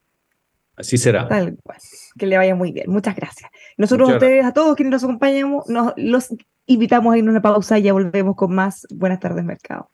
[0.79, 1.27] Así será.
[1.27, 1.77] Tal cual.
[2.17, 2.89] Que le vaya muy bien.
[2.89, 3.51] Muchas gracias.
[3.77, 6.29] Nosotros, a ustedes, a todos quienes nos acompañamos, nos los
[6.67, 9.91] invitamos a ir a una pausa y ya volvemos con más Buenas tardes, Mercado.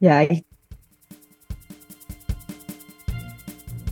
[0.00, 0.46] Ya ahí.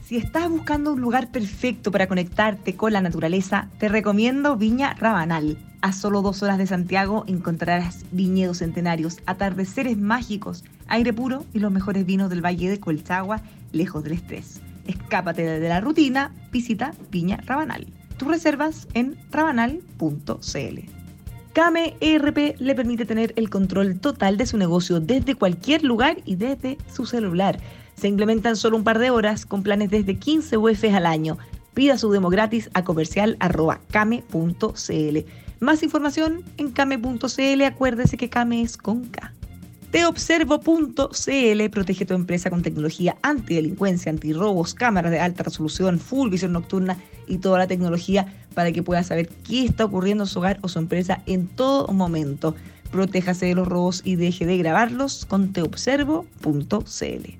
[0.04, 5.58] Si estás buscando un lugar perfecto para conectarte con la naturaleza, te recomiendo Viña Rabanal
[5.82, 11.72] a solo dos horas de Santiago encontrarás viñedos centenarios, atardeceres mágicos, aire puro y los
[11.72, 14.60] mejores vinos del Valle de Colchagua, lejos del estrés.
[14.86, 17.86] Escápate de la rutina, visita Viña Rabanal.
[18.16, 20.80] Tus reservas en rabanal.cl.
[21.52, 26.36] Kame ERP le permite tener el control total de su negocio desde cualquier lugar y
[26.36, 27.58] desde su celular.
[27.94, 31.38] Se implementan solo un par de horas con planes desde 15 UFs al año.
[31.72, 35.18] Pida su demo gratis a comercial.kame.cl.
[35.60, 37.62] Más información en kame.cl.
[37.62, 39.32] Acuérdese que Kame es con K.
[39.96, 46.98] Teobservo.cl protege tu empresa con tecnología antidelincuencia, antirrobos, cámaras de alta resolución, full visión nocturna
[47.26, 50.68] y toda la tecnología para que pueda saber qué está ocurriendo en su hogar o
[50.68, 52.54] su empresa en todo momento.
[52.92, 57.30] Protéjase de los robos y deje de grabarlos con teobservo.cl.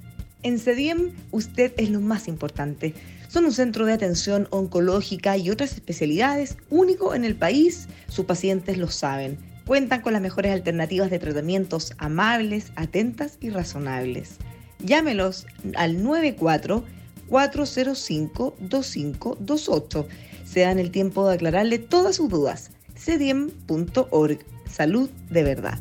[0.43, 2.95] En CEDIEM, usted es lo más importante.
[3.29, 7.87] Son un centro de atención oncológica y otras especialidades único en el país.
[8.09, 9.56] Sus pacientes lo saben.
[9.67, 14.37] Cuentan con las mejores alternativas de tratamientos amables, atentas y razonables.
[14.79, 16.85] Llámelos al 94
[17.29, 20.09] 405 2528.
[20.45, 22.71] Se dan el tiempo de aclararle todas sus dudas.
[22.97, 24.39] cediem.org.
[24.71, 25.79] Salud de verdad.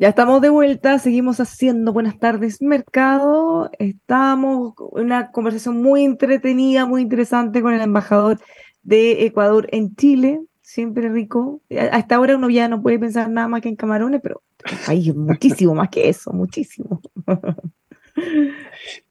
[0.00, 3.68] Ya estamos de vuelta, seguimos haciendo buenas tardes mercado.
[3.80, 8.38] Estamos en una conversación muy entretenida, muy interesante con el embajador
[8.84, 11.62] de Ecuador en Chile, siempre rico.
[11.70, 14.40] A esta hora uno ya no puede pensar nada más que en camarones, pero
[14.86, 17.00] hay muchísimo más que eso, muchísimo.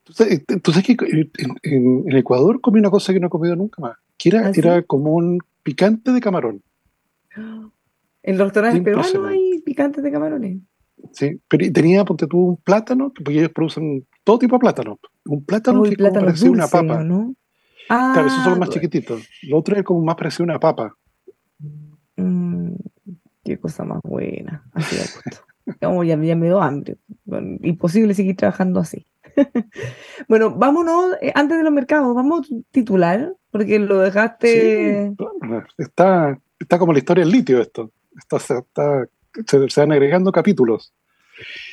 [0.05, 0.41] Tú sabes,
[0.85, 0.95] que
[1.63, 4.81] en, Ecuador comí una cosa que no he comido nunca más, que era, ¿Ah, era
[4.83, 6.61] como un picante de camarón.
[8.23, 10.57] En los restaurantes peruanos hay picantes de camarones.
[11.11, 14.99] Sí, pero tenía, ponte tú, un plátano, porque ellos producen todo tipo de plátano.
[15.25, 17.03] Un plátano que parecía una papa.
[17.03, 17.35] ¿no?
[17.87, 19.27] claro, esos son los más chiquititos.
[19.43, 20.95] Lo otro es como más parecido a una papa.
[22.17, 22.73] Mm,
[23.43, 24.63] qué cosa más buena.
[24.73, 24.95] Así
[25.81, 26.97] Como ya, ya, me dio hambre.
[27.61, 29.05] imposible seguir trabajando así.
[30.29, 35.13] bueno, vámonos, eh, antes de los mercados, vamos a titular, porque lo dejaste.
[35.77, 37.91] está, está como la historia del litio esto.
[38.17, 39.07] Está, está
[39.45, 40.93] se, van agregando capítulos.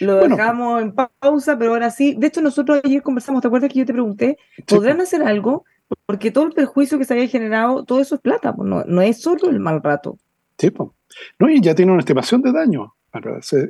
[0.00, 2.14] Lo dejamos en pausa, pero ahora sí.
[2.18, 4.36] De hecho, nosotros ayer conversamos, ¿te acuerdas que yo te pregunté?
[4.66, 5.64] ¿Podrán hacer algo?
[6.06, 9.20] Porque todo el perjuicio que se había generado, todo eso es plata, no, no es
[9.20, 10.18] solo el mal rato.
[10.58, 10.90] Sí, pues.
[11.38, 12.94] No, y ya tiene una estimación de daño.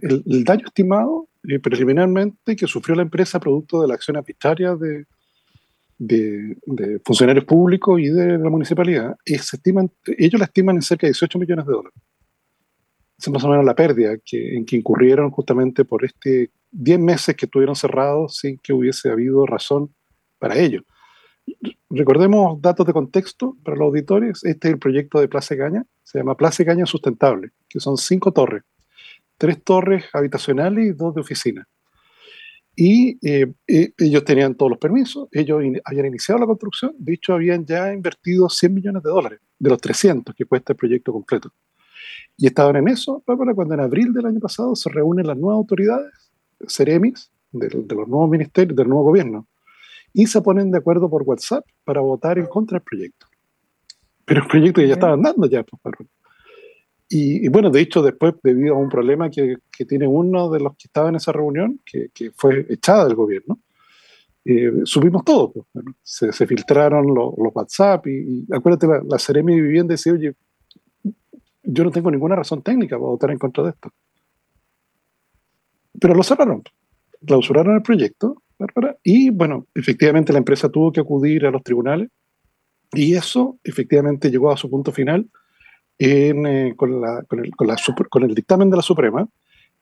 [0.01, 5.05] El, daño estimado eh, preliminarmente que sufrió la empresa producto de la acción arbitraria de,
[5.99, 11.11] de, funcionarios públicos y de, la municipalidad, se estiman, ellos la estiman en cerca de
[11.11, 11.99] 18 millones de dólares
[13.19, 17.37] es más o menos la pérdida que, en que incurrieron justamente por este 10 meses
[17.37, 19.95] que estuvieron cerrados sin que hubiese habido razón
[20.39, 20.83] para ello.
[21.91, 24.45] Recordemos datos de contexto para los auditores.
[24.45, 25.85] Este es el proyecto de Plaza Caña.
[26.03, 28.65] Se llama Plaza Caña Sustentable, que son cinco torres.
[29.39, 31.69] Tres torres habitacionales y dos de oficina.
[32.77, 37.33] Y eh, eh, ellos tenían todos los permisos, ellos habían iniciado la construcción, de hecho
[37.33, 41.53] habían ya invertido 100 millones de dólares de los 300 que cuesta el proyecto completo.
[42.37, 46.33] Y estaban en eso, cuando en abril del año pasado se reúnen las nuevas autoridades,
[46.67, 49.47] Ceremis, de, los nuevos ministerios, del nuevo gobierno,
[50.13, 53.27] y se ponen de acuerdo por WhatsApp para votar en contra del proyecto.
[54.25, 55.63] Pero el proyecto ya estaba andando ya.
[55.63, 55.95] Pues,
[57.09, 60.77] y, bueno, de hecho, después, debido a un problema que, que tiene uno de los
[60.77, 63.61] que estaba en esa reunión, que, que fue echada del gobierno,
[64.45, 65.53] eh, subimos todo.
[65.53, 65.67] Pues,
[66.03, 70.35] se, se, filtraron los, WhatsApp y, acuérdate, la, la Ceremi de Vivienda decía, oye,
[71.65, 73.91] yo no tengo ninguna razón técnica para votar en contra de esto.
[76.01, 76.63] Pero lo cerraron,
[77.25, 78.43] clausuraron el proyecto,
[79.03, 82.11] y bueno, efectivamente la empresa tuvo que acudir a los tribunales,
[82.93, 85.29] y eso efectivamente llegó a su punto final
[85.99, 87.03] eh, con,
[88.23, 89.29] el, dictamen de la Suprema,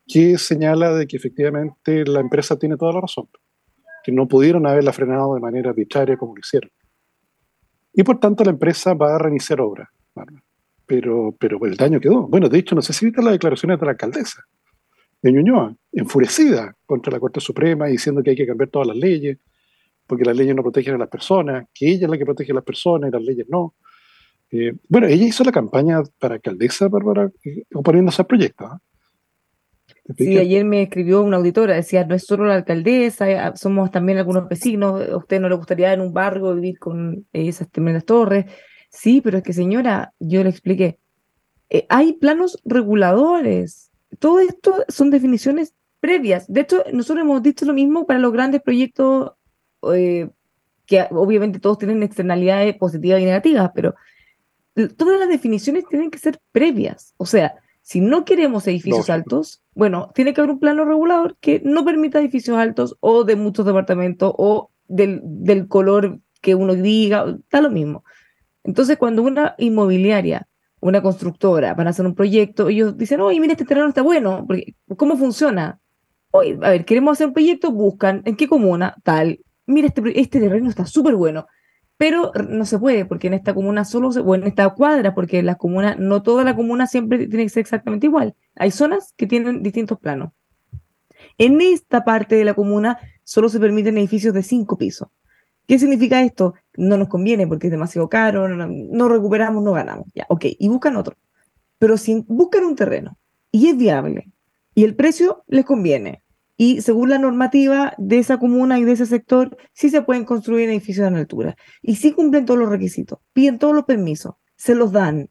[0.07, 3.29] que señala de que efectivamente la empresa tiene toda la razón,
[4.05, 6.71] que no pudieron haberla frenado de manera arbitraria como lo hicieron.
[7.95, 9.91] Y por tanto la empresa va a reiniciar obra
[10.93, 12.29] pero, pero el daño quedó.
[12.29, 14.45] Bueno, de hecho, no sé si viste las declaraciones de la alcaldesa
[15.23, 19.39] de Ñuñoa, enfurecida contra la Corte Suprema, diciendo que hay que cambiar todas las leyes,
[20.07, 22.57] porque las leyes no protegen a las personas, que ella es la que protege a
[22.57, 23.75] las personas y las leyes no.
[24.51, 28.67] Eh, bueno, ella hizo la campaña para alcaldesa para, eh, oponiéndose al proyecto.
[28.67, 28.79] ¿ah?
[30.19, 34.19] Sí, ayer me escribió una auditora, decía, no es solo la alcaldesa, eh, somos también
[34.19, 38.45] algunos vecinos, a usted no le gustaría en un barrio vivir con esas tremendas torres,
[38.93, 40.99] Sí, pero es que señora, yo le expliqué,
[41.71, 43.91] eh, hay planos reguladores.
[44.19, 46.47] Todo esto son definiciones previas.
[46.47, 49.33] De hecho, nosotros hemos dicho lo mismo para los grandes proyectos,
[49.95, 50.29] eh,
[50.85, 53.95] que obviamente todos tienen externalidades positivas y negativas, pero
[54.97, 57.15] todas las definiciones tienen que ser previas.
[57.17, 61.63] O sea, si no queremos edificios altos, bueno, tiene que haber un plano regulador que
[61.65, 67.25] no permita edificios altos o de muchos departamentos o del, del color que uno diga,
[67.41, 68.05] está lo mismo.
[68.65, 70.49] Entonces, cuando una inmobiliaria,
[70.81, 74.47] una constructora van a hacer un proyecto, ellos dicen, oye, mira, este terreno está bueno,
[74.97, 75.81] ¿cómo funciona?
[76.31, 78.97] Oye, a ver, queremos hacer un proyecto, buscan, ¿en qué comuna?
[79.03, 81.47] Tal, mira, este, este terreno está súper bueno,
[81.97, 85.43] pero no se puede, porque en esta comuna solo se, o en esta cuadra, porque
[85.43, 88.35] las comunas, no toda la comuna siempre tiene que ser exactamente igual.
[88.57, 90.33] Hay zonas que tienen distintos planos.
[91.39, 95.09] En esta parte de la comuna solo se permiten edificios de cinco pisos.
[95.67, 96.55] ¿Qué significa esto?
[96.77, 100.09] No nos conviene porque es demasiado caro, no, recuperamos, no ganamos.
[100.15, 101.17] Ya, ok, y buscan otro.
[101.79, 103.19] Pero si buscan un terreno
[103.51, 104.31] y es viable
[104.75, 106.23] y el precio les conviene
[106.57, 110.69] y según la normativa de esa comuna y de ese sector, sí se pueden construir
[110.69, 114.93] edificios de altura y sí cumplen todos los requisitos, piden todos los permisos, se los
[114.93, 115.31] dan.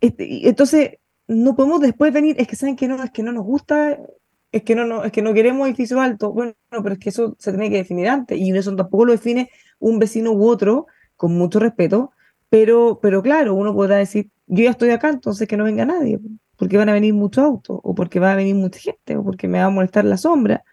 [0.00, 3.44] Este, entonces, no podemos después venir, es que saben que no, es que no nos
[3.44, 3.98] gusta
[4.54, 6.32] es que no, no, es que no queremos edificios altos.
[6.32, 9.50] Bueno, pero es que eso se tiene que definir antes y eso tampoco lo define
[9.80, 10.86] un vecino u otro,
[11.16, 12.12] con mucho respeto,
[12.48, 16.20] pero, pero claro, uno podrá decir, yo ya estoy acá, entonces que no venga nadie,
[16.56, 19.48] porque van a venir muchos autos, o porque va a venir mucha gente, o porque
[19.48, 20.64] me va a molestar la sombra.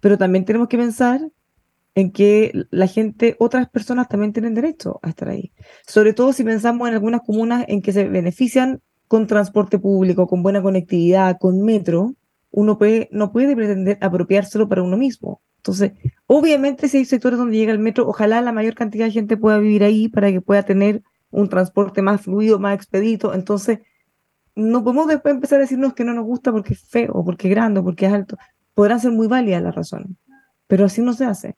[0.00, 1.20] Pero también tenemos que pensar
[1.96, 5.52] en que la gente, otras personas también tienen derecho a estar ahí.
[5.86, 10.42] Sobre todo si pensamos en algunas comunas en que se benefician con transporte público, con
[10.42, 12.14] buena conectividad, con metro,
[12.50, 15.40] uno puede, no puede pretender apropiárselo para uno mismo.
[15.58, 15.92] Entonces,
[16.26, 19.58] obviamente si hay sectores donde llega el metro, ojalá la mayor cantidad de gente pueda
[19.58, 23.34] vivir ahí para que pueda tener un transporte más fluido, más expedito.
[23.34, 23.80] Entonces,
[24.54, 27.54] no podemos después empezar a decirnos que no nos gusta porque es feo, porque es
[27.54, 28.36] grande, porque es alto.
[28.74, 30.10] Podrán ser muy válidas las razones,
[30.66, 31.56] pero así no se hace.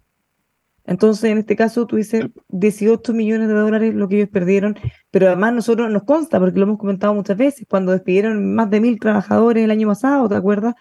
[0.89, 4.75] Entonces, en este caso, tú dices 18 millones de dólares lo que ellos perdieron,
[5.11, 8.81] pero además nosotros nos consta, porque lo hemos comentado muchas veces, cuando despidieron más de
[8.81, 10.75] mil trabajadores el año pasado, ¿te acuerdas?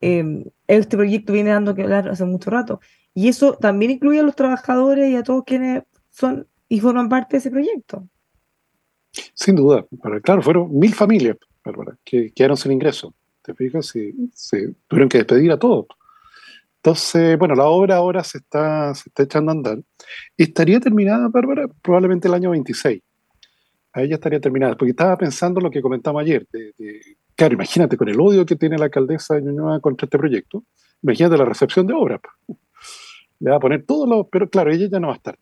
[0.00, 2.78] Em, este proyecto viene dando que hablar hace mucho rato.
[3.12, 7.32] Y eso también incluye a los trabajadores y a todos quienes son y forman parte
[7.32, 8.06] de ese proyecto.
[9.34, 9.84] Sin duda,
[10.22, 11.36] claro, fueron mil familias
[12.04, 13.12] que quedaron sin ingreso.
[13.42, 13.92] ¿Te fijas?
[14.32, 15.86] Se tuvieron que despedir a todos.
[16.82, 19.78] Entonces, bueno, la obra ahora se está, se está echando a andar.
[20.34, 23.02] estaría terminada, Bárbara, probablemente el año 26.
[23.92, 26.46] Ahí ya estaría terminada, porque estaba pensando lo que comentamos ayer.
[26.50, 26.72] De,
[27.34, 30.64] claro, imagínate con el odio que tiene la alcaldesa de Ñuñoa contra este proyecto,
[31.02, 32.18] imagínate la recepción de obra.
[33.40, 34.28] Le va a poner todo lo...
[34.28, 35.38] Pero claro, ella ya no va a estar.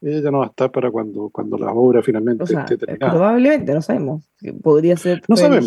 [0.00, 3.12] Ella ya no va a estar para cuando, cuando la obra finalmente esté terminada.
[3.12, 4.22] Probablemente, no sabemos.
[4.62, 5.66] Podría ser no sabemos.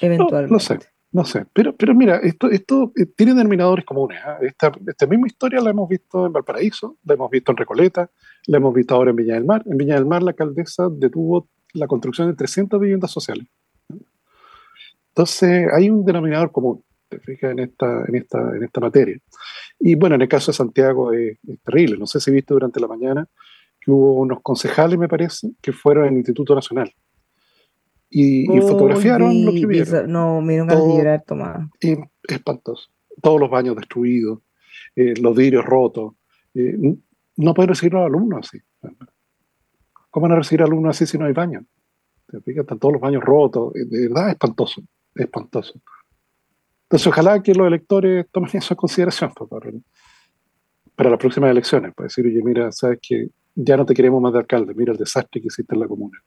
[0.00, 0.52] eventualmente.
[0.52, 0.78] no sé.
[1.14, 4.18] No sé, pero, pero mira, esto, esto eh, tiene denominadores comunes.
[4.24, 4.36] ¿ah?
[4.42, 8.10] Esta, esta, misma historia la hemos visto en Valparaíso, la hemos visto en Recoleta,
[8.48, 9.62] la hemos visto ahora en Viña del Mar.
[9.64, 13.46] En Viña del Mar la alcaldesa detuvo la construcción de 300 viviendas sociales.
[15.10, 19.16] Entonces hay un denominador común, te fijas, en esta, en esta, en esta materia.
[19.78, 21.96] Y bueno, en el caso de Santiago es, terrible.
[21.96, 23.24] No sé si viste durante la mañana
[23.80, 26.92] que hubo unos concejales, me parece, que fueron al Instituto Nacional
[28.16, 30.12] y, fotografiaron lo que vieron.
[30.12, 31.68] No, me dieron de llorar, Tomás.
[32.22, 32.88] Espantoso.
[33.20, 34.38] Todos los baños destruidos,
[34.94, 36.14] eh, los vidrios rotos.
[36.54, 36.78] Eh,
[37.36, 38.62] no pueden recibir a los alumnos así.
[40.10, 41.64] ¿Cómo van a recibir a alumnos así si no hay baño?
[42.46, 43.74] Están todos los baños rotos.
[43.74, 44.82] Eh, de verdad, espantoso.
[45.16, 45.74] Espantoso.
[46.84, 49.72] Entonces, ojalá que los electores tomen eso en consideración para,
[50.94, 51.92] para las próximas elecciones.
[51.94, 54.72] Para decir, oye, mira, sabes que ya no te queremos más de alcalde.
[54.72, 56.22] Mira el desastre que existe en la comuna.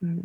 [0.00, 0.20] Mm.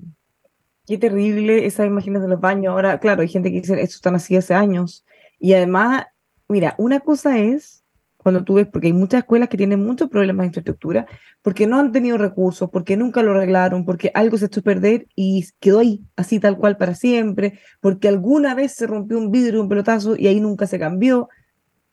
[0.88, 2.72] Qué terrible esas imágenes de los baños.
[2.72, 5.06] Ahora, claro, hay gente que dice, esto están así hace años.
[5.40, 6.06] Y además,
[6.48, 7.86] mira, una cosa es
[8.26, 11.06] cuando tú ves, porque hay muchas escuelas que tienen muchos problemas de infraestructura,
[11.44, 15.06] porque no han tenido recursos, porque nunca lo arreglaron, porque algo se echó a perder
[15.16, 19.62] y quedó ahí, así tal cual para siempre, porque alguna vez se rompió un vidrio,
[19.62, 21.30] un pelotazo y ahí nunca se cambió.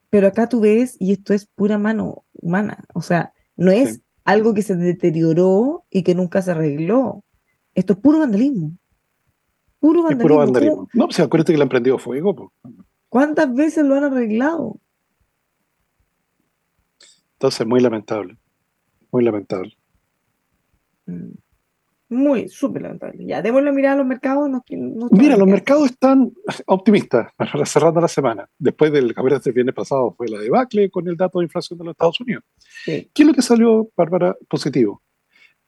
[0.09, 4.55] Pero acá tú ves, y esto es pura mano humana, o sea, no es algo
[4.55, 7.25] que se deterioró y que nunca se arregló.
[7.75, 8.73] Esto es puro vandalismo.
[9.81, 10.23] Puro vandalismo.
[10.23, 10.89] puro vandalismo.
[10.93, 12.53] No, pues acuérdate que le han prendido fuego.
[13.09, 14.79] ¿Cuántas veces lo han arreglado?
[17.35, 18.37] Entonces, muy lamentable.
[19.11, 19.77] Muy lamentable.
[21.07, 21.33] Mm.
[22.13, 23.25] Muy, súper lamentable.
[23.25, 24.51] Ya, démosle mirar a los mercados.
[25.11, 26.31] Mira, los mercados están
[26.67, 27.33] optimistas,
[27.65, 28.47] cerrando la semana.
[28.59, 31.87] Después del que del viernes pasado fue la debacle con el dato de inflación de
[31.87, 32.45] los Estados Unidos.
[32.85, 35.01] ¿Qué es lo que salió, Bárbara, positivo?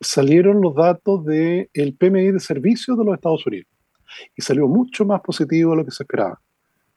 [0.05, 3.69] Salieron los datos del el PMI de servicios de los Estados Unidos
[4.37, 6.41] y salió mucho más positivo de lo que se esperaba.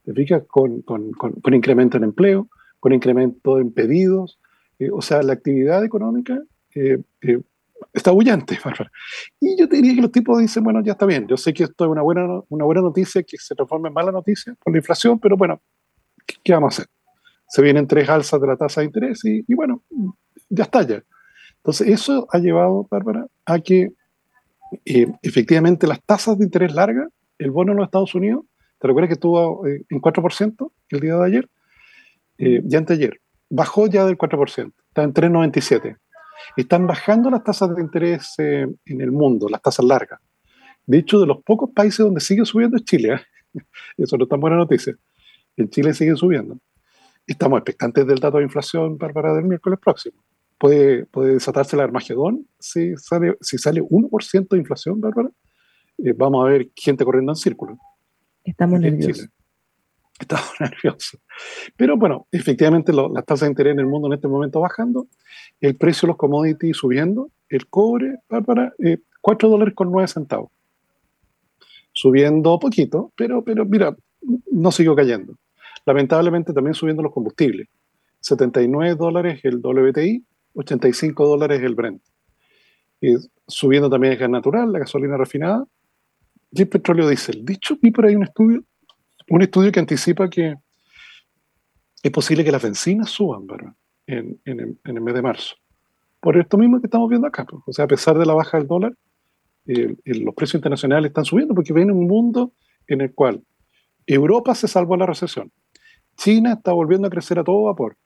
[0.03, 0.43] ¿Te fijas?
[0.47, 2.47] Con, con, con, incremento en empleo,
[2.80, 4.39] con incremento en pedidos,
[4.80, 6.39] eh, o sea, la actividad económica
[6.76, 7.41] eh, eh,
[7.93, 8.58] está bullante,
[9.41, 11.64] Y yo te diría que los tipos dicen, bueno, ya está bien, yo sé que
[11.64, 14.80] esto es una buena, una buena noticia, que se transforma en mala noticia por la
[14.80, 15.62] inflación, pero bueno,
[16.43, 16.91] ¿qué, vamos a hacer?
[17.49, 19.84] Se vienen tres alzas de la tasa de interés y, y bueno,
[20.49, 21.03] ya está ya.
[21.68, 23.91] Entonces, eso ha llevado, Bárbara, a que
[24.86, 27.09] eh, efectivamente las tasas de interés largas,
[27.39, 28.45] el bono en los Estados Unidos,
[28.80, 31.49] ¿te recuerdas que estuvo eh, en 4% el día de ayer?
[32.38, 33.20] Eh, ya anteayer.
[33.49, 35.97] Bajó ya del 4%, está en 3,97.
[36.55, 40.22] Están bajando las tasas de interés en el mundo, las tasas largas.
[40.86, 43.20] De hecho, de los pocos países donde sigue subiendo es Chile.
[43.97, 44.95] Eso no es tan buena noticia.
[45.57, 46.57] En Chile sigue subiendo.
[47.26, 50.24] Estamos expectantes del dato de inflación, Bárbara, del miércoles próximo
[50.58, 55.30] puede, puede desatarse el Armagedón si sale, si sale 1% de inflación, Bárbara.
[55.97, 57.78] Eh, vamos a ver gente corriendo en círculo.
[58.43, 59.30] Estamos nerviosos.
[60.20, 61.20] Estamos nerviosos.
[61.76, 65.08] Pero bueno, efectivamente las tasas de interés en el mundo en este momento bajando,
[65.60, 70.51] el precio de los commodities subiendo, el cobre, Bárbara, eh, 4 dólares con 9 centavos.
[71.91, 73.95] Subiendo poquito, pero, pero mira,
[74.51, 75.36] no siguió cayendo.
[75.86, 77.68] Lamentablemente también subiendo los combustibles.
[78.20, 80.24] 79 dólares el WTI
[80.58, 82.01] 85 dólares el Brent.
[82.99, 83.16] Y
[83.47, 85.66] subiendo también el gas natural, la gasolina refinada,
[86.51, 87.45] y el petróleo diésel.
[87.45, 88.64] Dicho, vi por ahí un estudio,
[89.30, 90.55] un estudio que anticipa que
[92.01, 93.47] es posible que las bencinas suban
[94.08, 95.55] en, el mes de marzo.
[96.20, 97.45] Por esto mismo que estamos viendo acá.
[97.45, 97.62] Pues.
[97.68, 98.93] O sea, a pesar de la baja del dólar,
[99.66, 102.53] los precios internacionales están subiendo porque viene un mundo
[102.88, 103.43] en el cual
[104.05, 105.51] Europa se salvó de la recesión,
[106.16, 107.97] China está volviendo a crecer a todo vapor,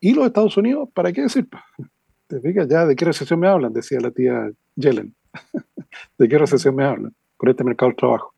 [0.00, 1.48] y los Estados Unidos, ¿para qué decir?
[2.26, 5.14] Te digas ya de qué recesión me hablan, decía la tía Yellen.
[6.18, 8.34] ¿De qué recesión me hablan con este mercado del trabajo?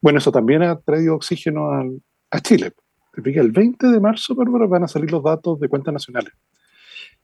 [0.00, 1.70] Bueno, eso también ha traído oxígeno
[2.30, 2.72] a Chile.
[3.14, 6.32] Te fijas, el 20 de marzo van a salir los datos de cuentas nacionales.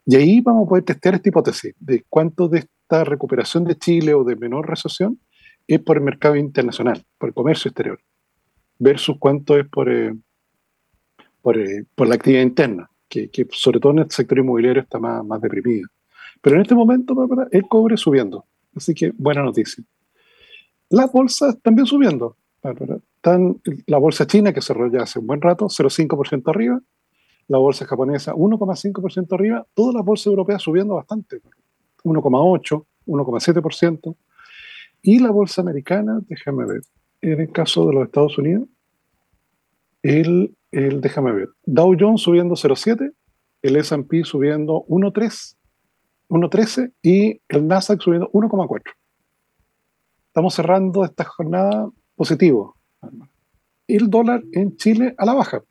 [0.07, 4.13] Y ahí vamos a poder testear esta hipótesis de cuánto de esta recuperación de Chile
[4.15, 5.19] o de menor recesión
[5.67, 7.99] es por el mercado internacional, por el comercio exterior,
[8.79, 10.15] versus cuánto es por, eh,
[11.55, 12.91] eh, por, la actividad interna,
[13.33, 15.87] que, sobre todo en el sector inmobiliario está más, más deprimida.
[16.41, 17.15] Pero en este momento
[17.51, 18.45] el cobre subiendo,
[18.77, 19.83] así que buena noticia.
[20.91, 22.37] Las bolsas también subiendo.
[23.17, 26.81] Están la bolsa china, que cerró ya hace un buen rato, 0,5% arriba,
[27.49, 31.41] la bolsa japonesa 1,5% arriba, todas las bolsas europeas subiendo bastante,
[32.03, 34.17] 1,8%, 1,7%,
[35.03, 36.83] y la bolsa americana, déjame ver,
[37.21, 38.69] en el caso de los Estados Unidos,
[40.05, 43.11] el, el déjame ver, Dow Jones subiendo 0,7,
[43.63, 45.57] el S&P subiendo 1,3,
[46.29, 48.83] 1,13 y el Nasdaq subiendo 1,4.
[50.27, 52.77] Estamos cerrando esta jornada positivo.
[53.87, 55.63] El dólar en Chile a la baja.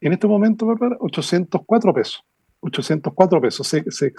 [0.00, 2.24] En este momento, 804 pesos.
[2.60, 3.66] 804 pesos.
[3.68, 4.12] Se, se,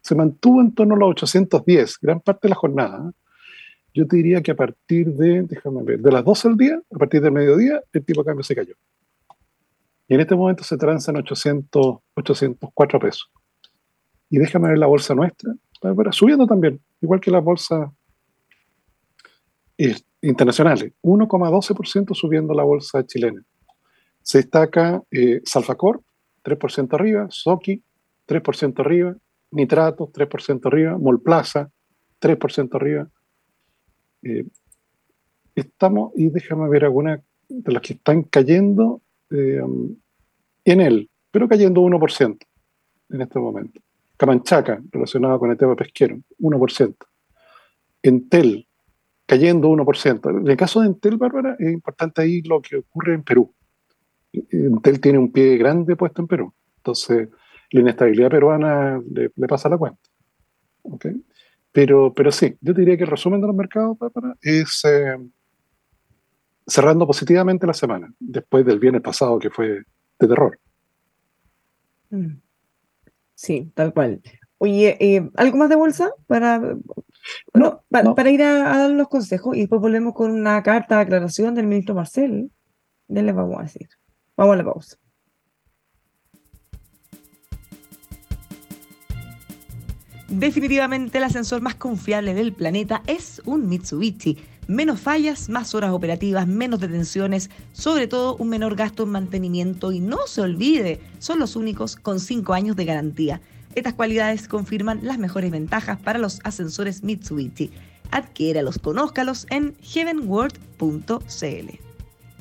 [0.00, 3.12] se, mantuvo en torno a los 810, gran parte de la jornada.
[3.94, 6.98] Yo te diría que a partir de, déjame ver, de las 12 del día, a
[6.98, 8.74] partir del mediodía, el tipo de cambio se cayó.
[10.08, 13.30] Y en este momento se transa en 800, 804 pesos.
[14.28, 15.54] Y déjame ver la bolsa nuestra,
[16.10, 17.92] subiendo también, igual que la bolsa
[20.22, 23.42] internacionales, 1,12% subiendo la bolsa chilena.
[24.22, 26.00] Se destaca eh, Salfacor,
[26.44, 27.82] 3% arriba, Soki,
[28.26, 29.16] 3% arriba,
[29.50, 31.70] Nitrato, 3% arriba, Molplaza,
[32.20, 33.08] 3% arriba.
[34.24, 34.46] Eh,
[35.54, 39.60] estamos, y déjame ver algunas de las que están cayendo eh,
[40.64, 42.38] en él, pero cayendo 1%
[43.10, 43.80] en este momento.
[44.16, 46.94] Camanchaca, relacionado con el tema pesquero, 1%.
[48.02, 48.66] Entel,
[49.26, 50.40] cayendo 1%.
[50.40, 53.52] En el caso de Entel, Bárbara, es importante ahí lo que ocurre en Perú.
[54.32, 56.52] Entel tiene un pie grande puesto en Perú.
[56.78, 57.28] Entonces,
[57.70, 60.00] la inestabilidad peruana le, pasa la cuenta.
[61.74, 65.16] Pero, pero sí, yo diría que el resumen de los mercados, Bárbara, es eh,
[66.64, 69.82] cerrando positivamente la semana, después del viernes pasado que fue
[70.20, 70.56] de terror.
[72.10, 72.36] Mm.
[73.34, 74.22] Sí, tal cual.
[74.58, 76.62] Oye, eh, ¿algo más de bolsa para
[77.54, 81.56] no, para, ir a, dar los consejos y después volvemos con una carta de aclaración
[81.56, 82.50] del ministro Marcel.
[83.08, 83.88] Ya les vamos a decir.
[84.36, 84.96] Vamos a la pausa.
[90.38, 94.36] Definitivamente el ascensor más confiable del planeta es un Mitsubishi.
[94.66, 100.00] Menos fallas, más horas operativas, menos detenciones, sobre todo un menor gasto en mantenimiento y
[100.00, 103.40] no se olvide, son los únicos con 5 años de garantía.
[103.76, 107.70] Estas cualidades confirman las mejores ventajas para los ascensores Mitsubishi.
[108.10, 111.78] Adquiéralos, conózcalos en heavenworld.cl.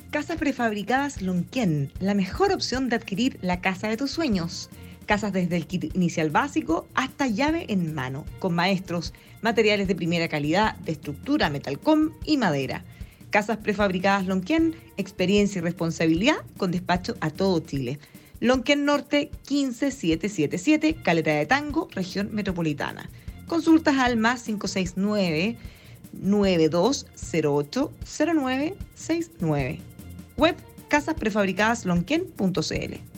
[0.10, 4.72] Casas prefabricadas Lonquien, la mejor opción de adquirir la casa de tus sueños.
[5.06, 10.28] Casas desde el kit inicial básico hasta llave en mano, con maestros, materiales de primera
[10.28, 12.84] calidad, de estructura, metalcom y madera.
[13.30, 18.00] Casas prefabricadas Lonquien, experiencia y responsabilidad con despacho a todo Chile.
[18.40, 23.10] Lonquén Norte 15777, Caleta de Tango, región metropolitana.
[23.48, 25.58] Consultas al más 569
[26.22, 29.80] 9208 0969.
[30.38, 30.56] Web
[30.90, 33.13] casasprefabricadaslonquén.cl.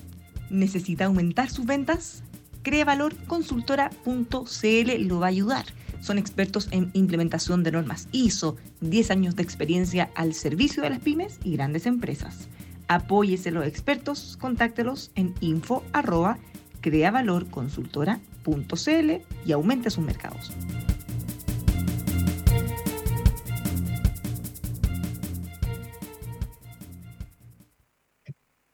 [0.50, 2.24] ¿Necesita aumentar sus ventas?
[2.64, 5.66] Creavalorconsultora.cl lo va a ayudar.
[6.02, 11.00] Son expertos en implementación de normas ISO, 10 años de experiencia al servicio de las
[11.00, 12.48] pymes y grandes empresas.
[12.88, 16.38] Apóyese a los expertos, contáctelos en info arroba
[16.82, 19.12] creavalorconsultora.cl
[19.46, 20.52] y aumente sus mercados.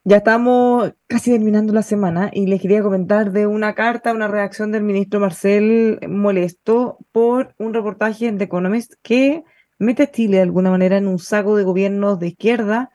[0.04, 4.72] Ya estamos casi terminando la semana y les quería comentar de una carta, una reacción
[4.72, 9.44] del ministro Marcel molesto por un reportaje en The Economist que
[9.78, 12.90] mete Chile de alguna manera en un saco de gobiernos de izquierda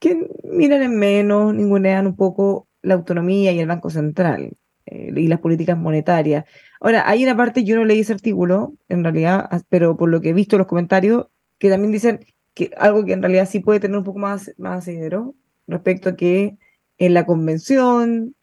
[0.00, 4.56] que miran en menos, ningunean un poco la autonomía y el Banco Central
[4.86, 6.44] eh, y las políticas monetarias.
[6.80, 10.30] Ahora, hay una parte, yo no leí ese artículo, en realidad, pero por lo que
[10.30, 12.18] he visto en los comentarios, que también dicen
[12.52, 15.36] que algo que en realidad sí puede tener un poco más, más asidero
[15.70, 16.56] respecto a que
[16.98, 18.34] en la convención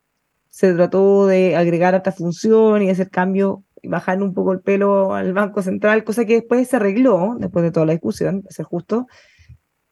[0.50, 5.14] se trató de agregar esta función y hacer cambio y bajar un poco el pelo
[5.14, 8.66] al Banco Central, cosa que después se arregló, después de toda la discusión, para ser
[8.66, 9.08] justo,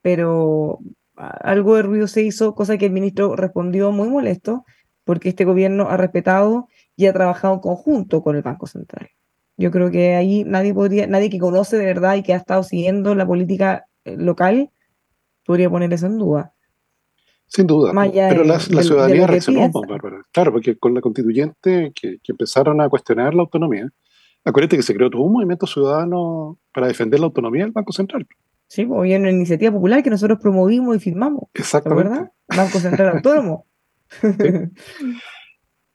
[0.01, 0.79] pero
[1.15, 4.65] algo de ruido se hizo, cosa que el ministro respondió muy molesto,
[5.03, 9.09] porque este gobierno ha respetado y ha trabajado en conjunto con el Banco Central.
[9.57, 12.63] Yo creo que ahí nadie podría, nadie que conoce de verdad y que ha estado
[12.63, 14.71] siguiendo la política eh, local
[15.45, 16.54] podría poner eso en duda.
[17.47, 17.93] Sin duda.
[18.11, 20.21] Pero la, ciudadanía reaccionó, Bárbara.
[20.31, 23.89] Claro, porque con la constituyente que, empezaron a cuestionar la autonomía,
[24.43, 28.27] acuérdate que se creó todo un movimiento ciudadano para defender la autonomía del Banco Central.
[28.67, 31.43] Sí, pues, había una iniciativa popular que nosotros promovimos y firmamos.
[31.53, 32.09] Exactamente.
[32.09, 32.31] ¿Verdad?
[32.47, 33.65] Banco Central Autónomo.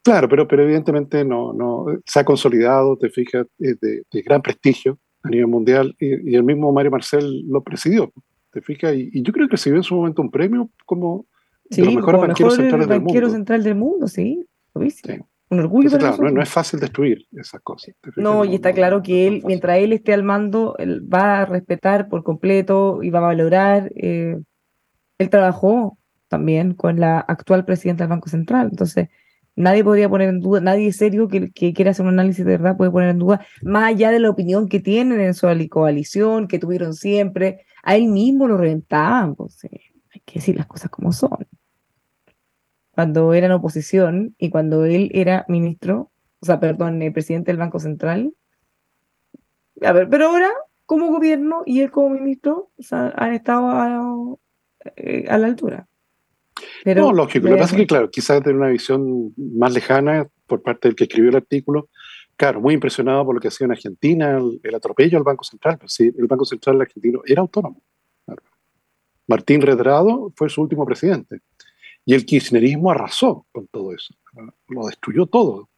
[0.03, 3.77] Claro, pero, pero evidentemente no, no se ha consolidado, te fijas, de,
[4.11, 8.11] de gran prestigio a nivel mundial y, el mismo Mario Marcel lo presidió,
[8.51, 11.27] te fijas, y, y, yo creo que recibió en su momento un premio como
[11.71, 13.31] Sí, de mejor banquero central del mundo.
[13.31, 14.45] central del mundo, sí.
[15.51, 17.95] Un orgullo claro, no, es fácil destruir esas cosas.
[18.17, 22.09] No, y está claro que él, mientras él esté al mando, él va a respetar
[22.09, 23.91] por completo y va a valorar.
[23.97, 24.39] Eh,
[25.19, 25.99] él trabajó
[26.29, 28.69] también con la actual presidenta del Banco Central.
[28.71, 29.09] Entonces,
[29.57, 32.77] nadie podría poner en duda, nadie serio que, que quiera hacer un análisis de verdad
[32.77, 36.61] puede poner en duda, más allá de la opinión que tienen en su coalición, que
[36.61, 39.35] tuvieron siempre, a él mismo lo reventaban.
[39.35, 39.81] Pues, eh,
[40.15, 41.39] hay que decir las cosas como son
[42.93, 46.11] cuando era en oposición y cuando él era ministro,
[46.41, 48.35] o sea, perdón, el presidente del Banco Central.
[49.83, 50.51] A ver, pero ahora,
[50.87, 54.37] como gobierno y él como ministro, han estado a,
[54.97, 55.87] eh, la altura.
[56.85, 57.47] Pero, no, lógico.
[57.49, 60.97] Lo que pasa es que, claro, quizás tener una visión más lejana por parte del
[60.97, 61.89] que escribió el artículo.
[62.37, 65.79] Claro, muy impresionado por lo que hacía en Argentina, el, atropello al Banco Central.
[65.79, 67.83] Pues sí, el Banco Central argentino era autónomo.
[69.27, 71.41] Martín Redrado fue su último presidente.
[72.05, 74.15] Y el kirchnerismo arrasó con todo eso,
[74.69, 75.69] lo destruyó todo.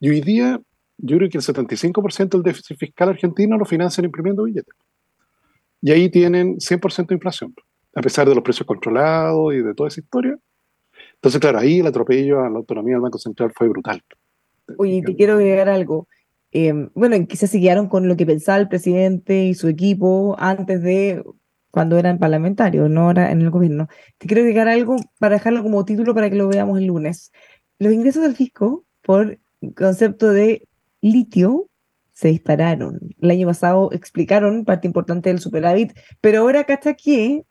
[0.00, 0.60] Y hoy día
[0.98, 4.74] yo creo que el 75% del déficit fiscal argentino lo financian imprimiendo billetes.
[5.80, 7.54] Y ahí tienen 100% de inflación,
[7.94, 10.36] a pesar de los precios controlados y de toda esa historia.
[11.14, 14.02] Entonces, claro, ahí el atropello a la autonomía del Banco Central fue brutal.
[14.76, 16.08] Oye, te quiero agregar algo.
[16.50, 20.82] Eh, bueno, quizás se guiaron con lo que pensaba el presidente y su equipo antes
[20.82, 21.22] de
[21.70, 23.88] cuando eran parlamentarios, no ahora en el gobierno.
[24.18, 27.32] Te quiero agregar algo para dejarlo como título para que lo veamos el lunes.
[27.78, 29.38] Los ingresos del fisco por
[29.76, 30.66] concepto de
[31.00, 31.68] litio
[32.12, 32.98] se dispararon.
[33.20, 37.44] El año pasado explicaron parte importante del superávit, pero ahora ¿cacha que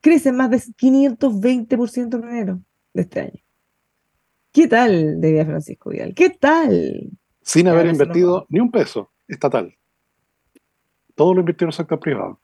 [0.00, 2.60] crecen más de 520% en enero
[2.94, 3.42] de este año.
[4.52, 6.14] ¿Qué tal, diría Francisco Vidal?
[6.14, 7.10] ¿Qué tal?
[7.42, 9.74] Sin haber invertido ni un peso estatal.
[11.16, 12.40] Todo lo invirtió en el sector privado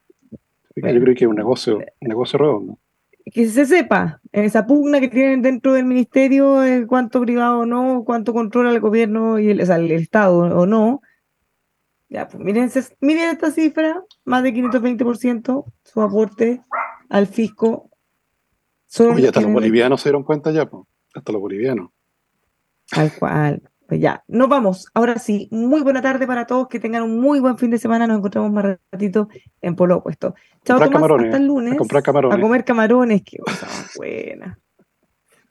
[0.77, 2.79] yo creo que es un negocio, un negocio redondo.
[3.25, 7.67] Que se sepa, en esa pugna que tienen dentro del ministerio, eh, cuánto privado o
[7.67, 11.01] no, cuánto controla el gobierno y el, o sea, el Estado o no.
[12.09, 12.71] Ya, pues miren,
[13.01, 16.63] miren esta cifra, más de 520% su aporte
[17.09, 17.91] al fisco.
[18.99, 20.85] Oye, hasta los bolivianos se dieron cuenta ya, pues.
[21.15, 21.91] hasta los bolivianos.
[22.91, 23.63] Tal cual.
[23.93, 24.87] Pues ya, nos vamos.
[24.95, 28.07] Ahora sí, muy buena tarde para todos, que tengan un muy buen fin de semana.
[28.07, 29.29] Nos encontramos más ratito
[29.61, 30.35] en Polo Opuesto.
[30.65, 31.75] Chao, Tomás, hasta el lunes.
[31.75, 32.39] A comprar camarones.
[32.39, 33.67] A comer camarones, qué cosa
[33.99, 34.59] buena.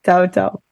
[0.03, 0.63] Chao, chao.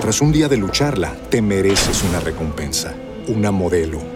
[0.00, 2.94] Tras un día de lucharla, te mereces una recompensa,
[3.26, 4.15] una modelo